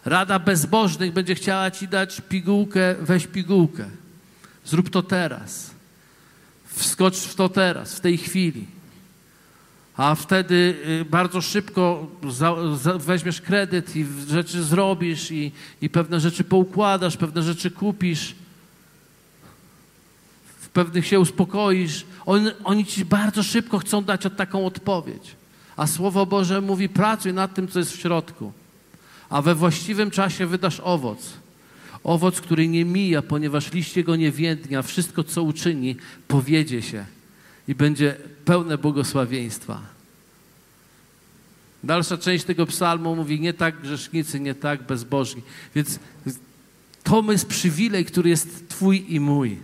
Rada 0.05 0.39
bezbożnych 0.39 1.13
będzie 1.13 1.35
chciała 1.35 1.71
ci 1.71 1.89
dać 1.89 2.21
pigułkę, 2.21 2.95
weź 3.01 3.27
pigułkę. 3.27 3.85
Zrób 4.65 4.91
to 4.91 5.03
teraz. 5.03 5.71
Wskocz 6.67 7.17
w 7.17 7.35
to 7.35 7.49
teraz, 7.49 7.95
w 7.95 8.01
tej 8.01 8.19
chwili. 8.19 8.67
A 9.97 10.15
wtedy 10.15 10.77
y, 11.01 11.05
bardzo 11.05 11.41
szybko 11.41 12.07
za, 12.29 12.77
za, 12.77 12.99
weźmiesz 12.99 13.41
kredyt 13.41 13.97
i 13.97 14.07
rzeczy 14.29 14.65
zrobisz, 14.65 15.31
i, 15.31 15.53
i 15.83 15.91
pewne 15.91 16.21
rzeczy 16.21 16.45
poukładasz, 16.45 17.17
pewne 17.17 17.43
rzeczy 17.43 17.71
kupisz, 17.71 18.35
w 20.61 20.69
pewnych 20.69 21.07
się 21.07 21.21
uspokoisz. 21.21 22.07
On, 22.27 22.51
oni 22.65 22.87
ci 22.87 23.05
bardzo 23.05 23.43
szybko 23.43 23.79
chcą 23.79 24.05
dać 24.05 24.23
taką 24.37 24.67
odpowiedź. 24.67 25.38
A 25.79 25.87
Słowo 25.87 26.27
Boże 26.27 26.61
mówi: 26.61 26.89
pracuj 26.89 27.33
nad 27.33 27.55
tym, 27.55 27.69
co 27.69 27.79
jest 27.79 27.93
w 27.93 28.01
środku, 28.01 28.53
a 29.31 29.43
we 29.43 29.55
właściwym 29.55 30.11
czasie 30.11 30.47
wydasz 30.47 30.81
owoc. 30.85 31.33
Owoc, 32.05 32.41
który 32.41 32.69
nie 32.69 32.85
mija, 32.85 33.23
ponieważ 33.23 33.73
liście 33.73 34.05
go 34.05 34.17
nie 34.17 34.31
więdnia. 34.33 34.83
Wszystko, 34.83 35.25
co 35.25 35.43
uczyni, 35.43 35.97
powiedzie 36.29 36.83
się 36.83 37.05
i 37.69 37.75
będzie 37.75 38.17
pełne 38.45 38.79
błogosławieństwa. 38.79 39.81
Dalsza 41.85 42.19
część 42.19 42.45
tego 42.45 42.67
psalmu 42.67 43.17
mówi: 43.17 43.41
Nie 43.41 43.53
tak 43.53 43.81
grzesznicy, 43.81 44.41
nie 44.41 44.55
tak 44.55 44.83
bezbożni. 44.83 45.43
Więc 45.75 45.99
To 47.03 47.33
jest 47.33 47.47
przywilej, 47.47 48.05
który 48.05 48.31
jest 48.31 48.69
Twój 48.69 49.15
i 49.15 49.21
mój. 49.21 49.59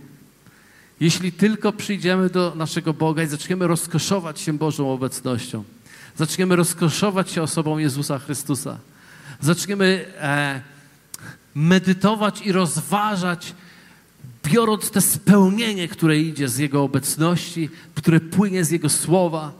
Jeśli 0.99 1.31
tylko 1.31 1.73
przyjdziemy 1.73 2.29
do 2.29 2.53
naszego 2.55 2.93
Boga 2.93 3.23
i 3.23 3.27
zaczniemy 3.27 3.67
rozkoszować 3.67 4.39
się 4.39 4.53
Bożą 4.53 4.93
obecnością, 4.93 5.63
zaczniemy 6.17 6.55
rozkoszować 6.55 7.31
się 7.31 7.41
osobą 7.41 7.77
Jezusa 7.77 8.19
Chrystusa, 8.19 8.77
zaczniemy 9.41 10.05
e, 10.19 10.61
medytować 11.55 12.41
i 12.41 12.51
rozważać, 12.51 13.53
biorąc 14.43 14.91
te 14.91 15.01
spełnienie, 15.01 15.87
które 15.87 16.19
idzie 16.19 16.49
z 16.49 16.57
Jego 16.57 16.83
obecności, 16.83 17.69
które 17.95 18.19
płynie 18.19 18.65
z 18.65 18.71
Jego 18.71 18.89
słowa. 18.89 19.51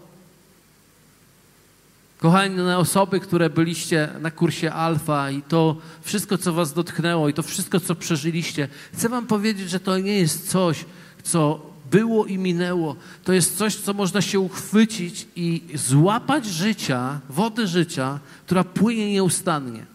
Kochane 2.17 2.77
osoby, 2.77 3.19
które 3.19 3.49
byliście 3.49 4.09
na 4.21 4.31
kursie 4.31 4.71
Alfa 4.71 5.31
i 5.31 5.41
to 5.41 5.77
wszystko, 6.01 6.37
co 6.37 6.53
Was 6.53 6.73
dotknęło 6.73 7.29
i 7.29 7.33
to 7.33 7.43
wszystko, 7.43 7.79
co 7.79 7.95
przeżyliście, 7.95 8.67
chcę 8.93 9.09
Wam 9.09 9.27
powiedzieć, 9.27 9.69
że 9.69 9.79
to 9.79 9.97
nie 9.99 10.19
jest 10.19 10.49
coś, 10.49 10.85
co 11.23 11.69
było 11.91 12.25
i 12.25 12.37
minęło. 12.37 12.95
To 13.23 13.33
jest 13.33 13.57
coś, 13.57 13.75
co 13.75 13.93
można 13.93 14.21
się 14.21 14.39
uchwycić 14.39 15.27
i 15.35 15.61
złapać 15.75 16.45
życia, 16.45 17.19
wody 17.29 17.67
życia, 17.67 18.19
która 18.45 18.63
płynie 18.63 19.11
nieustannie. 19.11 19.85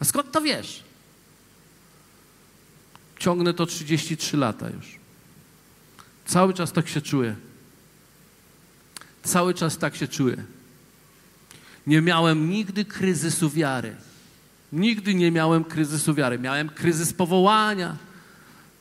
A 0.00 0.04
skąd 0.04 0.32
to 0.32 0.40
wiesz? 0.40 0.82
Ciągnę 3.18 3.54
to 3.54 3.66
33 3.66 4.36
lata 4.36 4.70
już. 4.70 4.98
Cały 6.26 6.54
czas 6.54 6.72
tak 6.72 6.88
się 6.88 7.00
czuję. 7.00 7.36
Cały 9.22 9.54
czas 9.54 9.78
tak 9.78 9.96
się 9.96 10.08
czuję. 10.08 10.36
Nie 11.86 12.00
miałem 12.00 12.50
nigdy 12.50 12.84
kryzysu 12.84 13.50
wiary. 13.50 13.96
Nigdy 14.72 15.14
nie 15.14 15.30
miałem 15.30 15.64
kryzysu 15.64 16.14
wiary. 16.14 16.38
Miałem 16.38 16.68
kryzys 16.68 17.12
powołania, 17.12 17.96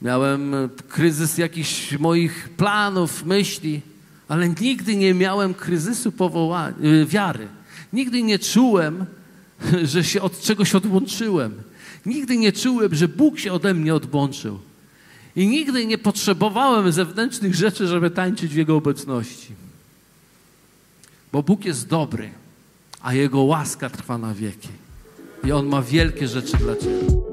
miałem 0.04 0.70
kryzys 0.88 1.38
jakichś 1.38 1.98
moich 2.00 2.50
planów, 2.50 3.26
myśli, 3.26 3.82
ale 4.28 4.50
nigdy 4.50 4.96
nie 4.96 5.14
miałem 5.14 5.54
kryzysu 5.54 6.12
powołania, 6.12 6.76
e, 7.02 7.06
wiary. 7.06 7.48
Nigdy 7.94 8.24
nie 8.24 8.40
czułem, 8.40 9.06
że 9.84 10.04
się 10.04 10.22
od 10.22 10.42
czegoś 10.42 10.76
odłączyłem. 10.76 11.54
Nigdy 12.06 12.38
nie 12.38 12.52
czułem, 12.52 12.96
że 12.96 13.08
Bóg 13.08 13.40
się 13.40 13.54
ode 13.54 13.74
mnie 13.74 13.96
odłączył. 13.96 14.60
I 15.36 15.48
nigdy 15.48 15.86
nie 15.86 15.98
potrzebowałem 15.98 16.92
zewnętrznych 16.92 17.56
rzeczy, 17.56 17.88
żeby 17.88 18.10
tańczyć 18.10 18.54
w 18.54 18.58
Jego 18.58 18.76
obecności. 18.76 19.54
Bo 21.32 21.44
Bóg 21.44 21.66
jest 21.66 21.88
dobry, 21.88 22.30
a 23.02 23.14
Jego 23.14 23.42
łaska 23.42 23.90
trwa 23.90 24.18
na 24.18 24.34
wieki. 24.34 24.70
I 25.44 25.52
On 25.52 25.68
ma 25.68 25.82
wielkie 25.82 26.28
rzeczy 26.28 26.58
dla 26.58 26.76
Ciebie. 26.76 27.33